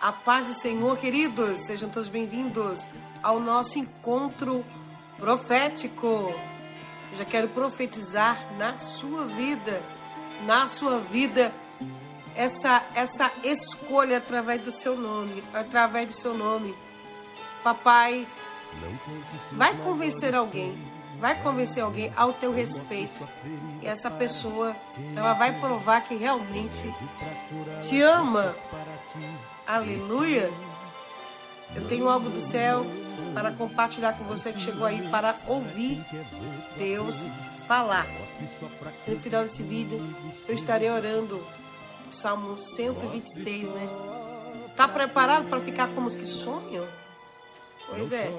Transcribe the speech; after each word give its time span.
A 0.00 0.12
paz 0.12 0.46
do 0.46 0.54
Senhor, 0.54 0.96
queridos, 0.96 1.66
sejam 1.66 1.90
todos 1.90 2.08
bem-vindos 2.08 2.86
ao 3.20 3.40
nosso 3.40 3.80
encontro 3.80 4.64
profético. 5.16 6.32
Eu 7.10 7.16
já 7.16 7.24
quero 7.24 7.48
profetizar 7.48 8.54
na 8.56 8.78
sua 8.78 9.26
vida, 9.26 9.82
na 10.46 10.68
sua 10.68 11.00
vida, 11.00 11.52
essa 12.36 12.86
essa 12.94 13.32
escolha 13.42 14.18
através 14.18 14.62
do 14.62 14.70
seu 14.70 14.96
nome, 14.96 15.42
através 15.52 16.06
do 16.06 16.14
seu 16.14 16.32
nome. 16.32 16.76
Papai, 17.64 18.24
vai 19.50 19.76
convencer 19.78 20.32
alguém, 20.32 20.78
vai 21.18 21.42
convencer 21.42 21.82
alguém 21.82 22.12
ao 22.14 22.32
teu 22.34 22.52
respeito. 22.52 23.28
E 23.82 23.86
essa 23.88 24.08
pessoa, 24.12 24.76
ela 25.16 25.34
vai 25.34 25.58
provar 25.58 26.02
que 26.02 26.14
realmente 26.14 26.94
te 27.88 28.00
ama 28.00 28.54
Aleluia! 29.68 30.50
Eu 31.76 31.86
tenho 31.86 32.08
algo 32.08 32.30
do 32.30 32.40
céu 32.40 32.86
para 33.34 33.52
compartilhar 33.52 34.14
com 34.16 34.24
você 34.24 34.50
que 34.50 34.62
chegou 34.62 34.86
aí 34.86 35.06
para 35.10 35.36
ouvir 35.46 36.02
Deus 36.78 37.14
falar. 37.66 38.06
No 39.06 39.20
final 39.20 39.42
desse 39.42 39.62
vídeo, 39.62 40.00
eu 40.48 40.54
estarei 40.54 40.88
orando 40.88 41.44
Salmo 42.10 42.56
126, 42.56 43.70
né? 43.72 43.90
Tá 44.74 44.88
preparado 44.88 45.50
para 45.50 45.60
ficar 45.60 45.88
como 45.88 46.06
os 46.06 46.16
que 46.16 46.24
sonham? 46.24 46.86
Pois 47.90 48.10
é, 48.10 48.32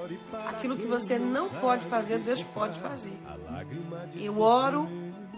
aquilo 0.48 0.76
que 0.76 0.86
você 0.86 1.16
não 1.16 1.48
pode 1.48 1.86
fazer, 1.86 2.18
Deus 2.18 2.42
pode 2.42 2.76
fazer. 2.80 3.16
Eu 4.18 4.40
oro 4.40 4.88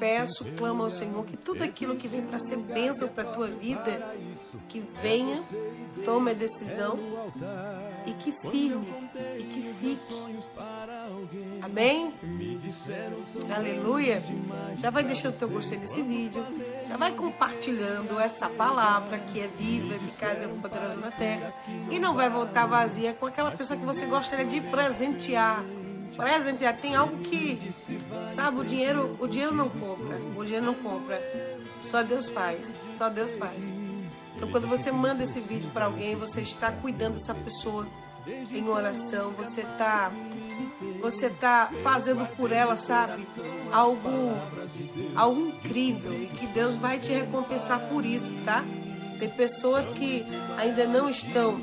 peço, 0.03 0.45
clamo 0.57 0.83
ao 0.83 0.91
Senhor 0.91 1.25
que 1.25 1.37
tudo 1.37 1.63
aquilo 1.63 1.95
que 1.95 2.09
vem 2.09 2.23
para 2.23 2.41
ser 2.41 2.57
bênção 2.57 3.07
para 3.07 3.23
a 3.23 3.33
tua 3.33 3.47
vida, 3.47 4.05
que 4.69 4.83
venha, 5.01 5.41
tome 6.05 6.33
a 6.33 6.35
decisão 6.35 6.99
e 8.05 8.13
que 8.15 8.33
firme 8.51 8.93
e 9.39 9.45
que 9.45 9.63
fique. 9.75 10.15
Amém? 11.63 12.13
Aleluia. 13.55 14.21
Já 14.75 14.91
vai 14.91 15.05
deixando 15.05 15.39
teu 15.39 15.49
gostei 15.49 15.79
nesse 15.79 16.03
vídeo, 16.03 16.45
já 16.89 16.97
vai 16.97 17.13
compartilhando 17.13 18.19
essa 18.19 18.49
palavra 18.49 19.21
que 19.21 19.39
é 19.39 19.47
viva, 19.47 19.95
eficaz 19.95 20.43
e 20.43 20.49
poderosa 20.49 20.97
na 20.97 21.13
terra 21.13 21.55
e 21.89 22.01
não 22.01 22.17
vai 22.17 22.29
voltar 22.29 22.67
vazia 22.67 23.15
com 23.15 23.27
aquela 23.27 23.53
pessoa 23.53 23.79
que 23.79 23.87
você 23.87 24.05
gostaria 24.07 24.47
de 24.47 24.61
presentear 24.63 25.65
presente, 26.17 26.65
tem 26.81 26.95
algo 26.95 27.19
que, 27.19 27.73
sabe, 28.31 28.61
o 28.61 28.65
dinheiro, 28.65 29.17
o 29.21 29.27
dinheiro 29.27 29.55
não 29.55 29.69
compra, 29.69 30.19
o 30.37 30.45
dinheiro 30.45 30.67
não 30.67 30.75
compra. 30.75 31.21
Só 31.81 32.03
Deus 32.03 32.29
faz, 32.31 32.73
só 32.91 33.09
Deus 33.09 33.35
faz. 33.35 33.71
Então 34.37 34.51
quando 34.51 34.67
você 34.67 34.91
manda 34.91 35.23
esse 35.23 35.41
vídeo 35.41 35.71
para 35.73 35.87
alguém, 35.87 36.17
você 36.17 36.41
está 36.41 36.71
cuidando 36.73 37.15
dessa 37.15 37.35
pessoa 37.35 37.87
em 38.27 38.69
oração, 38.69 39.33
você 39.33 39.63
está 39.63 40.11
você 41.01 41.29
tá 41.29 41.71
fazendo 41.83 42.27
por 42.37 42.53
ela, 42.53 42.77
sabe? 42.77 43.27
Algo 43.73 44.09
algo 45.15 45.49
incrível 45.49 46.13
e 46.13 46.27
que 46.27 46.47
Deus 46.47 46.77
vai 46.77 46.99
te 46.99 47.13
recompensar 47.13 47.81
por 47.89 48.05
isso, 48.05 48.35
tá? 48.45 48.65
Tem 49.19 49.29
pessoas 49.29 49.89
que 49.89 50.25
ainda 50.57 50.87
não 50.87 51.09
estão 51.09 51.57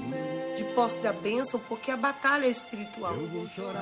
de 0.60 0.74
posse 0.74 1.00
da 1.00 1.14
bênção, 1.14 1.60
porque 1.68 1.90
a 1.90 1.98
batalha 1.98 2.46
é 2.46 2.50
espiritual. 2.50 3.16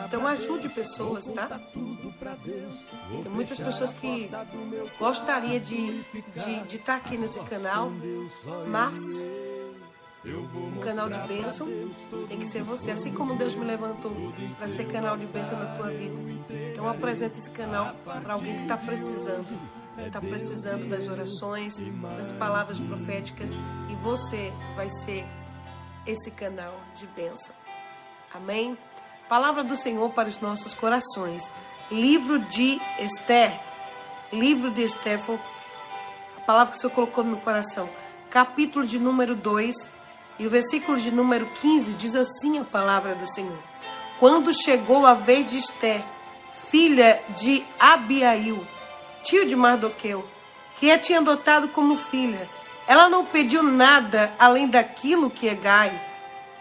Então 0.06 0.28
ajude 0.28 0.70
pessoas, 0.70 1.26
tá? 1.26 1.60
Tem 1.74 3.32
muitas 3.32 3.60
pessoas 3.60 3.94
que 3.94 4.30
gostariam 5.00 5.60
de 5.60 6.06
estar 6.14 6.46
de, 6.46 6.64
de 6.68 6.78
tá 6.78 6.96
aqui 6.96 7.18
nesse 7.18 7.40
canal, 7.42 7.92
mas 8.68 9.00
o 10.24 10.80
canal 10.82 11.10
de 11.10 11.20
bênção. 11.28 11.68
Tem 12.28 12.38
que 12.38 12.46
ser 12.46 12.62
você, 12.62 12.92
assim 12.92 13.14
como 13.14 13.36
Deus 13.36 13.56
me 13.56 13.66
levantou 13.66 14.12
para 14.58 14.70
ser 14.70 14.86
canal 14.86 15.18
de 15.18 15.26
bênção 15.26 15.58
na 15.58 15.76
tua 15.76 15.90
vida. 15.90 16.16
Então 16.72 16.88
apresenta 16.88 17.38
esse 17.38 17.50
canal 17.50 17.96
para 18.04 18.34
alguém 18.34 18.56
que 18.56 18.62
está 18.64 18.78
precisando, 18.78 19.48
está 19.98 20.22
precisando 20.22 20.88
das 20.88 21.08
orações, 21.08 21.78
das 22.18 22.32
palavras 22.32 22.80
proféticas. 22.80 23.52
E 23.90 23.96
você 23.96 24.54
vai 24.76 24.90
ser 24.90 25.26
esse 26.08 26.32
canal 26.32 26.74
de 26.96 27.06
bênção. 27.08 27.54
Amém? 28.34 28.78
Palavra 29.28 29.64
do 29.64 29.76
Senhor 29.76 30.10
para 30.14 30.30
os 30.30 30.40
nossos 30.40 30.74
corações. 30.74 31.52
Livro 31.92 32.40
de 32.40 32.80
Esther. 33.00 33.60
Livro 34.32 34.72
de 34.72 34.84
Esther 34.84 35.20
a 36.38 36.42
palavra 36.42 36.72
que 36.72 36.78
o 36.78 36.80
Senhor 36.80 36.94
colocou 36.94 37.24
no 37.24 37.32
meu 37.32 37.40
coração. 37.42 37.90
Capítulo 38.30 38.86
de 38.86 38.98
número 38.98 39.36
2 39.36 39.76
e 40.40 40.48
o 40.48 40.50
versículo 40.50 40.98
de 40.98 41.12
número 41.12 41.46
15 41.62 41.94
diz 41.94 42.16
assim 42.16 42.58
a 42.58 42.64
palavra 42.64 43.16
do 43.16 43.28
Senhor. 43.28 43.58
Quando 44.20 44.54
chegou 44.54 45.06
a 45.06 45.14
vez 45.14 45.46
de 45.46 45.58
Esther, 45.58 46.06
filha 46.72 47.22
de 47.30 47.66
Abiail, 47.80 48.66
tio 49.24 49.46
de 49.46 49.56
Mardoqueu, 49.56 50.26
que 50.80 50.92
a 50.92 50.98
tinha 50.98 51.20
adotado 51.20 51.68
como 51.70 51.98
filha, 51.98 52.50
ela 52.88 53.10
não 53.10 53.26
pediu 53.26 53.62
nada 53.62 54.34
além 54.40 54.68
daquilo 54.68 55.30
que 55.30 55.48
Egai, 55.48 56.02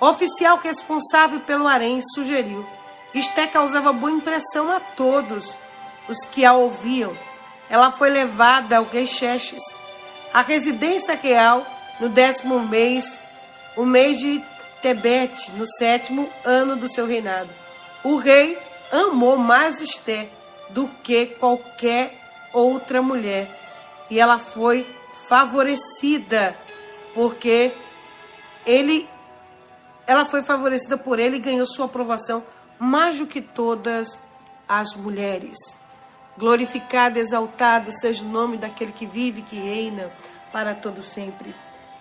oficial 0.00 0.58
responsável 0.58 1.40
pelo 1.40 1.68
harém, 1.68 2.00
sugeriu. 2.14 2.66
Esté 3.14 3.46
causava 3.46 3.92
boa 3.92 4.10
impressão 4.10 4.70
a 4.70 4.80
todos 4.80 5.54
os 6.08 6.24
que 6.26 6.44
a 6.44 6.52
ouviam. 6.52 7.16
Ela 7.70 7.92
foi 7.92 8.10
levada 8.10 8.76
ao 8.76 8.84
rei 8.84 9.06
Xerxes, 9.06 9.62
a 10.34 10.42
residência 10.42 11.14
real, 11.14 11.64
no 12.00 12.08
décimo 12.08 12.60
mês, 12.60 13.18
o 13.76 13.84
mês 13.84 14.18
de 14.18 14.42
Tebete, 14.82 15.50
no 15.52 15.66
sétimo 15.66 16.28
ano 16.44 16.76
do 16.76 16.88
seu 16.88 17.06
reinado. 17.06 17.50
O 18.04 18.16
rei 18.16 18.58
amou 18.92 19.36
mais 19.36 19.80
Esté 19.80 20.28
do 20.70 20.88
que 21.02 21.26
qualquer 21.26 22.12
outra 22.52 23.00
mulher, 23.00 23.48
e 24.10 24.20
ela 24.20 24.38
foi 24.38 24.86
favorecida, 25.28 26.56
porque 27.14 27.72
ele 28.64 29.08
ela 30.06 30.24
foi 30.24 30.42
favorecida 30.42 30.96
por 30.96 31.18
ele 31.18 31.36
e 31.36 31.40
ganhou 31.40 31.66
sua 31.66 31.86
aprovação 31.86 32.44
mais 32.78 33.18
do 33.18 33.26
que 33.26 33.42
todas 33.42 34.20
as 34.68 34.94
mulheres. 34.94 35.56
Glorificado, 36.38 37.18
exaltado 37.18 37.90
seja 37.90 38.24
o 38.24 38.28
nome 38.28 38.56
daquele 38.56 38.92
que 38.92 39.06
vive, 39.06 39.42
que 39.42 39.56
reina 39.56 40.12
para 40.52 40.74
todo 40.74 41.02
sempre. 41.02 41.54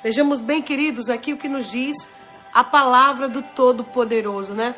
Vejamos 0.04 0.40
bem, 0.40 0.62
queridos, 0.62 1.10
aqui 1.10 1.34
o 1.34 1.38
que 1.38 1.50
nos 1.50 1.72
diz 1.72 1.96
a 2.54 2.64
palavra 2.64 3.28
do 3.28 3.42
Todo-Poderoso, 3.42 4.54
né? 4.54 4.76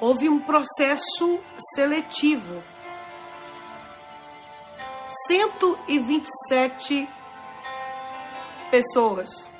Houve 0.00 0.28
um 0.28 0.38
processo 0.38 1.40
seletivo. 1.74 2.62
127 5.26 7.08
pessoas, 8.70 9.50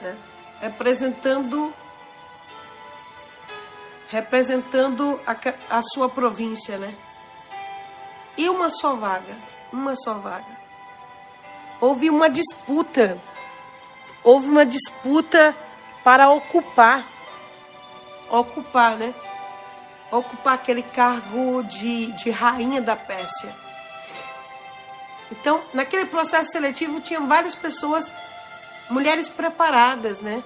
né? 0.00 0.16
representando 0.60 1.72
representando 4.08 5.20
a, 5.26 5.36
a 5.78 5.82
sua 5.82 6.08
província, 6.08 6.78
né? 6.78 6.94
E 8.36 8.48
uma 8.48 8.68
só 8.68 8.94
vaga, 8.94 9.36
uma 9.72 9.94
só 9.94 10.14
vaga. 10.14 10.56
Houve 11.80 12.08
uma 12.08 12.28
disputa, 12.28 13.20
houve 14.22 14.48
uma 14.48 14.64
disputa 14.64 15.56
para 16.04 16.30
ocupar, 16.30 17.06
ocupar, 18.30 18.96
né? 18.96 19.14
Ocupar 20.10 20.54
aquele 20.54 20.82
cargo 20.82 21.62
de, 21.64 22.12
de 22.12 22.30
rainha 22.30 22.80
da 22.80 22.94
Pérsia. 22.94 23.65
Então, 25.30 25.62
naquele 25.74 26.06
processo 26.06 26.52
seletivo, 26.52 27.00
tinham 27.00 27.26
várias 27.26 27.54
pessoas, 27.54 28.12
mulheres 28.88 29.28
preparadas, 29.28 30.20
né? 30.20 30.42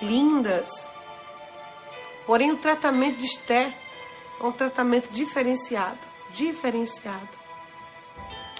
Lindas. 0.00 0.88
Porém, 2.26 2.50
o 2.50 2.56
tratamento 2.56 3.18
de 3.18 3.26
Esther 3.26 3.72
é 4.40 4.44
um 4.44 4.52
tratamento 4.52 5.10
diferenciado. 5.12 5.98
Diferenciado. 6.30 7.28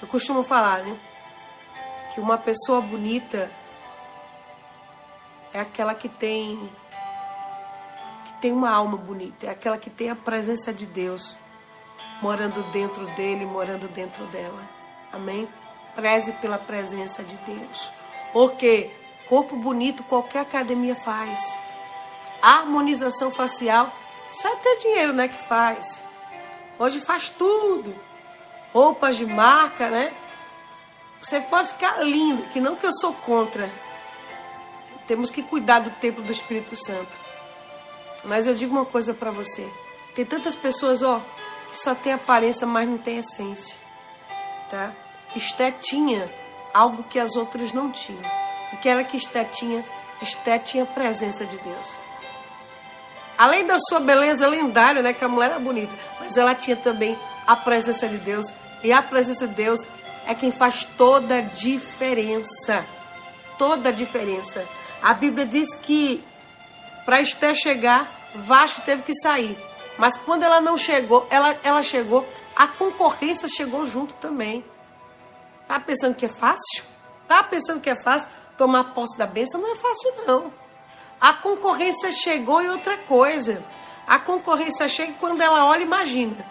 Eu 0.01 0.09
costumo 0.09 0.43
falar, 0.43 0.83
né? 0.83 0.99
Que 2.15 2.21
uma 2.21 2.39
pessoa 2.39 2.81
bonita 2.81 3.51
é 5.53 5.61
aquela 5.61 5.95
que 5.95 6.09
tem 6.09 6.71
que 8.25 8.33
tem 8.41 8.53
uma 8.53 8.71
alma 8.71 8.97
bonita, 8.97 9.47
é 9.47 9.51
aquela 9.51 9.79
que 9.79 9.91
tem 9.91 10.11
a 10.11 10.17
presença 10.17 10.73
de 10.73 10.87
Deus 10.87 11.37
morando 12.21 12.63
dentro 12.71 13.07
dele, 13.15 13.45
morando 13.45 13.89
dentro 13.89 14.27
dela. 14.27 14.82
Amém? 15.13 15.49
Preze 15.95 16.33
pela 16.33 16.59
presença 16.59 17.23
de 17.23 17.37
Deus. 17.37 17.91
Porque 18.33 18.91
corpo 19.29 19.57
bonito 19.57 20.03
qualquer 20.05 20.41
academia 20.41 20.97
faz. 20.97 21.41
Harmonização 22.41 23.31
facial, 23.31 23.93
só 24.33 24.57
ter 24.57 24.77
dinheiro, 24.79 25.13
né, 25.13 25.29
que 25.29 25.47
faz. 25.47 26.05
Hoje 26.79 27.01
faz 27.01 27.29
tudo. 27.29 27.95
Roupas 28.73 29.17
de 29.17 29.27
marca, 29.27 29.91
né? 29.91 30.13
Você 31.21 31.41
pode 31.41 31.69
ficar 31.69 32.03
lindo, 32.03 32.43
que 32.49 32.61
não 32.61 32.75
que 32.75 32.87
eu 32.87 32.93
sou 32.93 33.13
contra. 33.13 33.71
temos 35.07 35.31
que 35.31 35.43
cuidar 35.43 35.81
do 35.81 35.91
templo 35.91 36.23
do 36.23 36.33
Espírito 36.33 36.75
Santo. 36.75 37.17
Mas 38.25 38.47
eu 38.47 38.55
digo 38.55 38.75
uma 38.75 38.87
coisa 38.87 39.13
para 39.15 39.31
você: 39.31 39.69
tem 40.15 40.25
tantas 40.25 40.57
pessoas, 40.57 41.03
ó, 41.03 41.21
que 41.71 41.79
só 41.79 41.95
tem 41.95 42.13
aparência, 42.13 42.67
mas 42.67 42.89
não 42.89 42.99
tem 42.99 43.19
essência, 43.19 43.77
tá? 44.69 44.93
Esté 45.35 45.71
tinha 45.71 46.31
algo 46.73 47.05
que 47.05 47.19
as 47.19 47.37
outras 47.37 47.73
não 47.73 47.91
tinham. 47.91 48.23
O 48.73 48.77
que 48.79 48.89
era 48.89 49.05
que 49.05 49.17
Esté 49.17 49.45
tinha? 49.45 49.85
Esté 50.21 50.59
tinha 50.59 50.85
a 50.85 50.87
presença 50.87 51.45
de 51.45 51.59
Deus. 51.59 51.97
Além 53.37 53.67
da 53.67 53.77
sua 53.79 53.99
beleza 53.99 54.47
lendária, 54.47 55.03
né, 55.03 55.13
que 55.13 55.25
a 55.25 55.29
mulher 55.29 55.51
era 55.51 55.59
bonita, 55.59 55.95
mas 56.21 56.37
ela 56.37 56.55
tinha 56.55 56.77
também 56.77 57.19
a 57.47 57.57
presença 57.57 58.09
de 58.09 58.19
Deus. 58.19 58.53
E 58.83 58.93
a 58.93 59.03
presença 59.03 59.49
de 59.49 59.55
Deus 59.55 59.87
é 60.27 60.35
quem 60.35 60.53
faz 60.53 60.85
toda 60.97 61.39
a 61.39 61.41
diferença. 61.41 62.87
Toda 63.59 63.89
a 63.89 63.93
diferença. 63.93 64.67
A 65.03 65.15
Bíblia 65.15 65.47
diz 65.47 65.75
que 65.75 66.23
para 67.05 67.21
Esther 67.21 67.55
chegar, 67.55 68.09
Vasto 68.35 68.81
teve 68.83 69.03
que 69.03 69.15
sair. 69.15 69.59
Mas 69.99 70.17
quando 70.17 70.45
ela 70.45 70.61
não 70.61 70.77
chegou, 70.77 71.27
ela, 71.29 71.57
ela 71.63 71.83
chegou, 71.83 72.27
a 72.55 72.67
concorrência 72.67 73.49
chegou 73.49 73.85
junto 73.87 74.15
também. 74.15 74.65
Tá 75.73 75.81
pensando 75.81 76.15
que 76.15 76.27
é 76.27 76.29
fácil? 76.29 76.85
Tá 77.27 77.43
pensando 77.43 77.81
que 77.81 77.89
é 77.89 77.97
fácil 78.03 78.29
tomar 78.59 78.93
posse 78.93 79.17
da 79.17 79.27
bênção? 79.27 79.59
Não 79.59 79.73
é 79.73 79.77
fácil, 79.79 80.13
não. 80.27 80.53
A 81.19 81.33
concorrência 81.33 82.13
chegou 82.13 82.61
e 82.61 82.69
outra 82.69 82.99
coisa. 82.99 83.65
A 84.07 84.19
concorrência 84.19 84.87
chega 84.87 85.15
quando 85.15 85.41
ela 85.41 85.65
olha, 85.65 85.83
imagina. 85.83 86.45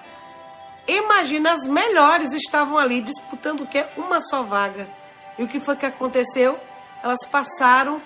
Imagina, 0.88 1.52
as 1.52 1.68
melhores 1.68 2.34
estavam 2.34 2.80
ali 2.80 3.00
disputando 3.00 3.62
o 3.62 3.68
quê? 3.68 3.86
Uma 3.96 4.20
só 4.22 4.42
vaga. 4.42 4.90
E 5.38 5.44
o 5.44 5.48
que 5.48 5.60
foi 5.60 5.76
que 5.76 5.86
aconteceu? 5.86 6.60
Elas 7.04 7.24
passaram 7.24 8.02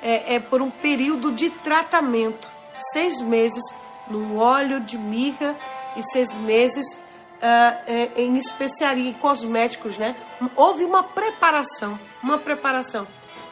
é, 0.00 0.36
é, 0.36 0.38
por 0.38 0.62
um 0.62 0.70
período 0.70 1.32
de 1.32 1.50
tratamento. 1.50 2.48
Seis 2.92 3.20
meses 3.20 3.64
no 4.06 4.38
óleo 4.38 4.78
de 4.78 4.96
mirra 4.96 5.56
e 5.96 6.04
seis 6.04 6.32
meses 6.36 6.96
uh, 7.42 8.12
em 8.16 8.36
especiaria, 8.36 9.10
em 9.10 9.14
cosméticos, 9.14 9.98
né? 9.98 10.16
Houve 10.54 10.84
uma 10.84 11.02
preparação, 11.02 11.98
uma 12.22 12.38
preparação. 12.38 13.06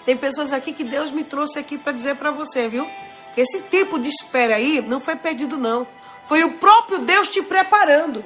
Tem 0.04 0.16
pessoas 0.16 0.52
aqui 0.52 0.72
que 0.72 0.84
Deus 0.84 1.10
me 1.10 1.24
trouxe 1.24 1.58
aqui 1.58 1.76
para 1.76 1.92
dizer 1.92 2.16
para 2.16 2.30
você, 2.30 2.68
viu? 2.68 2.88
Esse 3.36 3.62
tempo 3.62 3.98
de 3.98 4.08
espera 4.08 4.56
aí 4.56 4.80
não 4.80 5.00
foi 5.00 5.16
pedido, 5.16 5.56
não. 5.56 5.86
Foi 6.26 6.42
o 6.44 6.58
próprio 6.58 7.00
Deus 7.00 7.28
te 7.28 7.42
preparando. 7.42 8.24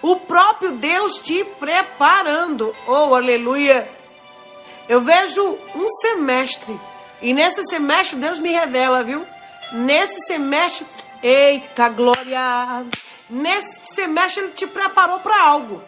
O 0.00 0.16
próprio 0.16 0.72
Deus 0.72 1.18
te 1.18 1.44
preparando. 1.44 2.74
Oh, 2.86 3.14
aleluia! 3.14 3.90
Eu 4.88 5.02
vejo 5.02 5.58
um 5.74 5.88
semestre. 6.00 6.78
E 7.20 7.34
nesse 7.34 7.64
semestre 7.64 8.16
Deus 8.16 8.38
me 8.38 8.50
revela, 8.50 9.02
viu? 9.02 9.26
Nesse 9.72 10.18
semestre, 10.26 10.86
eita 11.22 11.88
glória! 11.88 12.86
Nesse 13.28 13.77
semestre 13.98 14.44
Ele 14.44 14.52
te 14.52 14.66
preparou 14.66 15.18
para 15.20 15.42
algo. 15.42 15.82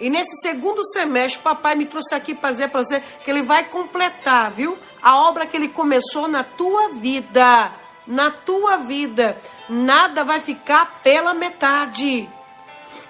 E 0.00 0.08
nesse 0.08 0.36
segundo 0.40 0.84
semestre, 0.92 1.42
papai 1.42 1.74
me 1.74 1.84
trouxe 1.84 2.14
aqui 2.14 2.32
para 2.34 2.52
dizer 2.52 2.68
para 2.68 2.84
você 2.84 3.00
que 3.24 3.30
ele 3.30 3.42
vai 3.42 3.64
completar, 3.64 4.52
viu? 4.52 4.78
A 5.02 5.18
obra 5.28 5.44
que 5.44 5.56
ele 5.56 5.68
começou 5.68 6.28
na 6.28 6.44
tua 6.44 6.94
vida. 6.94 7.72
Na 8.06 8.30
tua 8.30 8.76
vida. 8.76 9.36
Nada 9.68 10.22
vai 10.22 10.40
ficar 10.40 11.00
pela 11.02 11.34
metade. 11.34 12.28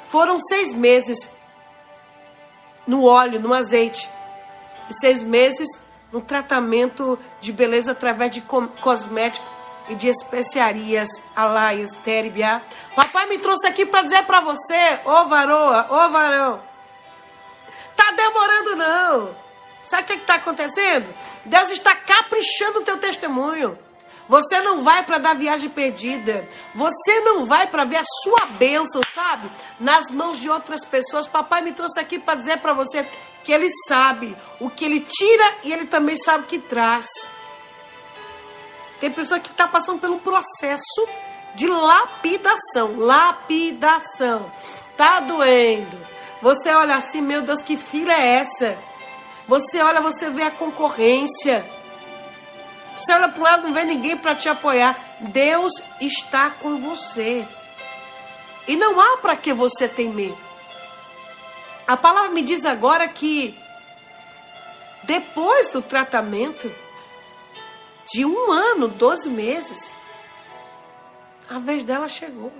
Foram 0.09 0.39
seis 0.39 0.73
meses 0.73 1.31
no 2.87 3.05
óleo, 3.05 3.39
no 3.39 3.53
azeite. 3.53 4.09
E 4.89 4.95
seis 4.95 5.23
meses 5.23 5.69
no 6.11 6.23
tratamento 6.23 7.19
de 7.39 7.53
beleza 7.53 7.93
através 7.93 8.31
de 8.31 8.41
cosmético 8.41 9.58
e 9.89 9.95
de 9.95 10.09
especiarias, 10.09 11.09
alá, 11.35 11.75
estéribia. 11.75 12.63
Papai 12.95 13.27
me 13.27 13.39
trouxe 13.39 13.67
aqui 13.67 13.87
para 13.87 14.03
dizer 14.03 14.25
para 14.25 14.41
você, 14.41 15.01
ô 15.05 15.27
varoa, 15.27 15.87
ô 15.91 16.09
varão, 16.11 16.63
Tá 17.99 18.13
demorando, 18.13 18.77
não. 18.77 19.37
Sabe 19.83 20.05
o 20.05 20.07
que 20.07 20.13
está 20.13 20.35
acontecendo? 20.35 21.13
Deus 21.45 21.69
está 21.71 21.97
caprichando 21.97 22.79
o 22.79 22.85
teu 22.85 22.97
testemunho. 22.99 23.77
Você 24.29 24.61
não 24.61 24.85
vai 24.85 25.03
para 25.05 25.19
dar 25.19 25.35
viagem 25.35 25.69
perdida. 25.69 26.47
Você 26.77 27.21
não 27.21 27.45
vai 27.47 27.67
para 27.67 27.85
ver 27.85 27.97
a 27.97 28.05
sua 28.23 28.47
bênção, 28.59 29.01
sabe? 29.13 29.51
Nas 29.81 30.13
mãos 30.13 30.39
de 30.39 30.49
outras 30.49 30.85
pessoas. 30.85 31.27
Papai 31.27 31.61
me 31.61 31.73
trouxe 31.73 31.99
aqui 31.99 32.21
para 32.21 32.37
dizer 32.37 32.59
para 32.59 32.73
você 32.73 33.05
que 33.43 33.51
ele 33.51 33.69
sabe 33.89 34.37
o 34.61 34.71
que 34.71 34.85
ele 34.85 35.01
tira 35.01 35.57
e 35.65 35.73
ele 35.73 35.87
também 35.87 36.17
sabe 36.17 36.45
o 36.45 36.47
que 36.47 36.61
traz. 36.61 37.07
Tem 39.01 39.11
pessoa 39.11 39.41
que 39.41 39.51
está 39.51 39.67
passando 39.69 40.01
pelo 40.01 40.19
processo 40.19 41.09
de 41.55 41.67
lapidação. 41.67 42.97
Lapidação. 42.99 44.51
Tá 44.97 45.21
doendo 45.21 46.09
você 46.41 46.71
olha 46.71 46.97
assim, 46.97 47.21
meu 47.21 47.43
Deus, 47.43 47.61
que 47.61 47.77
filha 47.77 48.13
é 48.13 48.37
essa? 48.37 48.79
Você 49.49 49.81
olha, 49.81 50.01
você 50.01 50.31
vê 50.31 50.45
a 50.45 50.51
concorrência. 50.51 51.69
Você 52.97 53.13
olha 53.13 53.29
para 53.29 53.41
o 53.41 53.43
lado, 53.43 53.63
não 53.65 53.75
vê 53.75 53.85
ninguém 53.85 54.17
para 54.17 54.37
te 54.37 54.49
apoiar. 54.49 54.97
Deus 55.21 55.73
está 56.01 56.51
com 56.51 56.79
você. 56.79 57.47
E 58.69 58.77
não 58.77 59.01
há 59.01 59.17
para 59.17 59.37
que 59.37 59.53
você 59.53 59.89
temer. 59.89 60.35
A 61.87 61.97
palavra 61.97 62.31
me 62.31 62.43
diz 62.43 62.65
agora 62.65 63.09
que 63.09 63.59
depois 65.03 65.73
do 65.73 65.81
tratamento 65.83 66.71
de 68.13 68.25
um 68.25 68.51
ano, 68.51 68.89
12 68.89 69.29
meses, 69.29 69.91
a 71.49 71.59
vez 71.59 71.85
dela 71.85 72.09
chegou. 72.09 72.53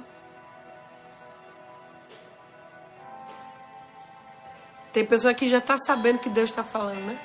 Tem 4.93 5.05
pessoa 5.05 5.35
que 5.35 5.47
já 5.47 5.59
está 5.59 5.77
sabendo 5.79 6.19
que 6.19 6.31
Deus 6.31 6.51
está 6.51 6.65
falando, 6.65 7.01
né? 7.01 7.19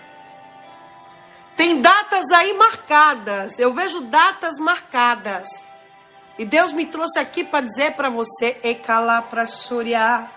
Tem 1.55 1.81
datas 1.81 2.31
aí 2.31 2.53
marcadas. 2.53 3.59
Eu 3.59 3.73
vejo 3.73 4.01
datas 4.01 4.57
marcadas. 4.59 5.49
E 6.37 6.45
Deus 6.45 6.73
me 6.73 6.85
trouxe 6.85 7.19
aqui 7.19 7.43
para 7.43 7.65
dizer 7.65 7.95
para 7.95 8.09
você, 8.09 8.57
para 9.29 9.45
suriar. 9.45 10.31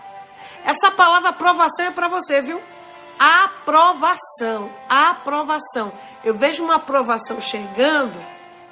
Essa 0.65 0.91
palavra 0.91 1.31
aprovação 1.31 1.87
é 1.87 1.91
para 1.91 2.09
você, 2.09 2.43
viu? 2.43 2.61
Aprovação, 3.19 4.71
aprovação. 4.89 5.93
Eu 6.25 6.37
vejo 6.37 6.65
uma 6.65 6.77
aprovação 6.77 7.41
chegando. 7.41 8.19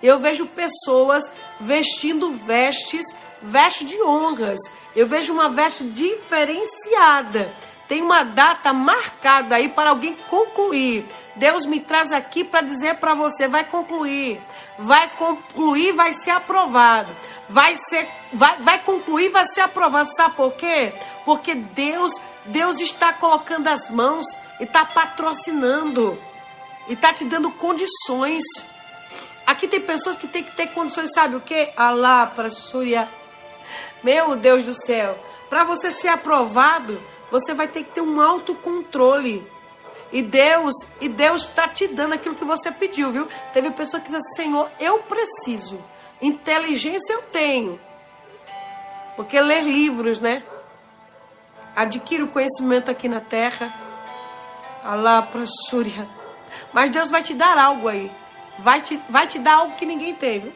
Eu 0.03 0.19
vejo 0.19 0.47
pessoas 0.47 1.33
vestindo 1.61 2.33
vestes, 2.33 3.07
vestes 3.43 3.89
de 3.89 4.03
honras. 4.03 4.61
Eu 4.95 5.07
vejo 5.07 5.33
uma 5.33 5.49
veste 5.49 5.85
diferenciada 5.85 7.55
tem 7.87 8.03
uma 8.03 8.23
data 8.25 8.73
marcada 8.73 9.57
aí 9.57 9.69
para 9.69 9.91
alguém 9.91 10.17
concluir. 10.29 11.07
Deus 11.37 11.67
me 11.67 11.81
traz 11.81 12.13
aqui 12.13 12.43
para 12.43 12.63
dizer 12.63 12.95
para 12.97 13.15
você, 13.15 13.47
vai 13.47 13.65
concluir. 13.65 14.41
Vai 14.79 15.09
concluir, 15.17 15.93
vai 15.93 16.13
ser 16.13 16.31
aprovado. 16.31 17.15
Vai 17.49 17.77
ser 17.77 18.09
vai, 18.33 18.57
vai 18.63 18.83
concluir, 18.83 19.31
vai 19.31 19.45
ser 19.47 19.61
aprovado. 19.61 20.09
Sabe 20.17 20.35
por 20.35 20.53
quê? 20.55 20.95
Porque 21.25 21.55
Deus, 21.55 22.13
Deus 22.47 22.79
está 22.81 23.13
colocando 23.13 23.69
as 23.69 23.89
mãos 23.89 24.27
e 24.61 24.65
está 24.65 24.85
patrocinando. 24.85 26.19
E 26.89 26.93
está 26.93 27.13
te 27.13 27.25
dando 27.25 27.51
condições. 27.51 28.45
Aqui 29.47 29.67
tem 29.67 29.81
pessoas 29.81 30.17
que 30.17 30.29
têm 30.29 30.43
que 30.43 30.55
ter 30.57 30.69
condições, 30.69 31.13
sabe 31.13 31.37
o 31.37 31.41
quê? 31.41 31.73
Alá 31.77 32.27
para 32.27 32.51
Súria. 32.51 33.09
Meu 34.03 34.37
Deus 34.37 34.65
do 34.65 34.75
céu. 34.75 35.19
Para 35.49 35.65
você 35.65 35.91
ser 35.91 36.09
aprovado, 36.09 37.01
você 37.31 37.55
vai 37.55 37.69
ter 37.69 37.85
que 37.85 37.93
ter 37.93 38.01
um 38.01 38.21
autocontrole. 38.21 39.47
E 40.13 40.23
Deus, 40.23 40.75
e 41.01 41.09
Deus 41.09 41.43
está 41.43 41.67
te 41.67 41.89
dando 41.89 42.15
aquilo 42.15 42.37
que 42.37 42.45
você 42.45 42.71
pediu, 42.71 43.11
viu? 43.11 43.29
Teve 43.53 43.71
pessoa 43.71 44.01
que 44.01 44.11
disse 44.11 44.17
assim, 44.17 44.45
Senhor, 44.45 44.71
eu 44.79 45.01
preciso. 45.01 45.83
Inteligência 46.23 47.13
eu 47.13 47.23
tenho. 47.23 47.81
Porque 49.17 49.41
ler 49.41 49.63
livros, 49.63 50.21
né? 50.21 50.43
Adquire 51.75 52.23
o 52.23 52.29
conhecimento 52.29 52.91
aqui 52.91 53.09
na 53.09 53.21
terra. 53.21 53.75
Alá 54.83 55.23
para 55.23 55.45
Súria. 55.69 56.09
Mas 56.73 56.91
Deus 56.91 57.11
vai 57.11 57.23
te 57.23 57.35
dar 57.35 57.59
algo 57.59 57.89
aí. 57.89 58.11
Vai 58.59 58.81
te, 58.81 59.01
vai 59.09 59.27
te 59.27 59.39
dar 59.39 59.55
algo 59.55 59.75
que 59.75 59.85
ninguém 59.85 60.15
tem? 60.15 60.55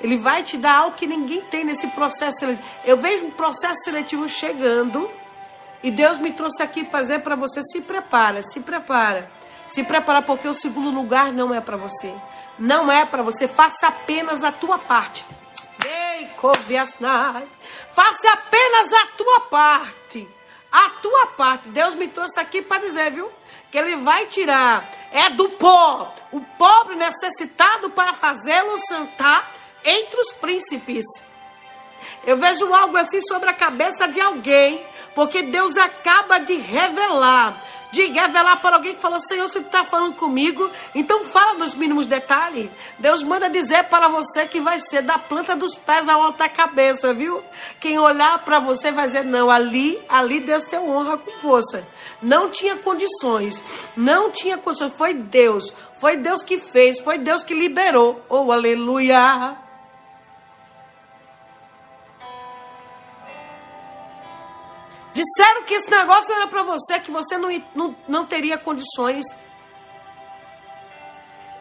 Ele 0.00 0.18
vai 0.18 0.42
te 0.42 0.56
dar 0.56 0.76
algo 0.76 0.96
que 0.96 1.06
ninguém 1.06 1.42
tem 1.42 1.64
nesse 1.64 1.88
processo 1.88 2.38
seletivo. 2.38 2.68
Eu 2.84 2.98
vejo 2.98 3.26
um 3.26 3.30
processo 3.30 3.82
seletivo 3.84 4.28
chegando 4.28 5.10
e 5.82 5.90
Deus 5.90 6.18
me 6.18 6.32
trouxe 6.32 6.62
aqui 6.62 6.84
para 6.84 7.02
dizer 7.02 7.20
para 7.20 7.36
você: 7.36 7.62
se 7.62 7.80
prepara, 7.80 8.42
se 8.42 8.60
prepara. 8.60 9.30
Se 9.66 9.84
prepara 9.84 10.22
porque 10.22 10.48
o 10.48 10.54
segundo 10.54 10.90
lugar 10.90 11.32
não 11.32 11.54
é 11.54 11.60
para 11.60 11.76
você. 11.76 12.14
Não 12.58 12.90
é 12.90 13.04
para 13.04 13.22
você. 13.22 13.46
Faça 13.46 13.88
apenas 13.88 14.42
a 14.42 14.50
tua 14.50 14.78
parte. 14.78 15.24
Faça 17.94 18.30
apenas 18.32 18.92
a 18.92 19.06
tua 19.16 19.40
parte. 19.42 19.99
A 20.70 20.90
tua 21.02 21.26
parte. 21.28 21.68
Deus 21.68 21.94
me 21.94 22.08
trouxe 22.08 22.38
aqui 22.38 22.62
para 22.62 22.82
dizer, 22.82 23.12
viu? 23.12 23.30
Que 23.70 23.78
Ele 23.78 23.96
vai 24.02 24.26
tirar. 24.26 24.88
É 25.12 25.30
do 25.30 25.48
pó. 25.50 26.14
O 26.32 26.40
pobre 26.40 26.96
necessitado 26.96 27.90
para 27.90 28.12
fazê-lo 28.12 28.76
sentar 28.88 29.52
entre 29.84 30.20
os 30.20 30.32
príncipes. 30.32 31.04
Eu 32.24 32.36
vejo 32.38 32.72
algo 32.72 32.96
assim 32.96 33.20
sobre 33.22 33.50
a 33.50 33.54
cabeça 33.54 34.08
de 34.08 34.20
alguém, 34.20 34.84
porque 35.14 35.42
Deus 35.42 35.76
acaba 35.76 36.38
de 36.38 36.54
revelar 36.54 37.62
de 37.90 38.06
revelar 38.06 38.60
para 38.60 38.76
alguém 38.76 38.94
que 38.94 39.00
falou: 39.00 39.20
Senhor, 39.20 39.48
se 39.48 39.60
tu 39.60 39.66
está 39.66 39.84
falando 39.84 40.14
comigo, 40.14 40.70
então 40.94 41.30
fala 41.30 41.58
dos 41.58 41.74
mínimos 41.74 42.06
detalhes. 42.06 42.70
Deus 42.98 43.22
manda 43.22 43.48
dizer 43.48 43.84
para 43.84 44.08
você 44.08 44.46
que 44.46 44.60
vai 44.60 44.78
ser 44.78 45.02
da 45.02 45.18
planta 45.18 45.56
dos 45.56 45.76
pés 45.76 46.08
ao 46.08 46.22
alto 46.22 46.38
da 46.38 46.48
cabeça, 46.48 47.12
viu? 47.14 47.42
Quem 47.80 47.98
olhar 47.98 48.38
para 48.44 48.60
você 48.60 48.90
vai 48.92 49.06
dizer: 49.06 49.24
Não, 49.24 49.50
ali, 49.50 50.00
ali 50.08 50.40
Deus 50.40 50.64
seu 50.64 50.88
honra 50.88 51.18
com 51.18 51.30
força. 51.40 51.86
Não 52.22 52.50
tinha 52.50 52.76
condições, 52.76 53.62
não 53.96 54.30
tinha 54.30 54.58
condições. 54.58 54.92
Foi 54.92 55.14
Deus, 55.14 55.72
foi 55.98 56.16
Deus 56.16 56.42
que 56.42 56.58
fez, 56.58 57.00
foi 57.00 57.18
Deus 57.18 57.42
que 57.42 57.54
liberou. 57.54 58.20
Oh, 58.28 58.52
aleluia! 58.52 59.69
Disseram 65.20 65.64
que 65.64 65.74
esse 65.74 65.90
negócio 65.90 66.34
era 66.34 66.46
para 66.46 66.62
você, 66.62 66.98
que 66.98 67.10
você 67.10 67.36
não, 67.36 67.50
não, 67.74 67.96
não 68.08 68.24
teria 68.24 68.56
condições. 68.56 69.26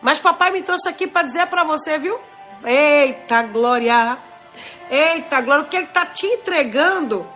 Mas 0.02 0.18
papai 0.18 0.50
me 0.52 0.64
trouxe 0.64 0.88
aqui 0.88 1.06
para 1.06 1.28
dizer 1.28 1.46
para 1.48 1.66
você, 1.66 1.98
viu? 1.98 2.18
Eita 2.64 3.44
glória! 3.44 4.18
Eita 4.90 5.42
glória! 5.42 5.66
O 5.66 5.68
que 5.68 5.76
ele 5.76 5.88
está 5.88 6.06
te 6.06 6.26
entregando, 6.26 7.28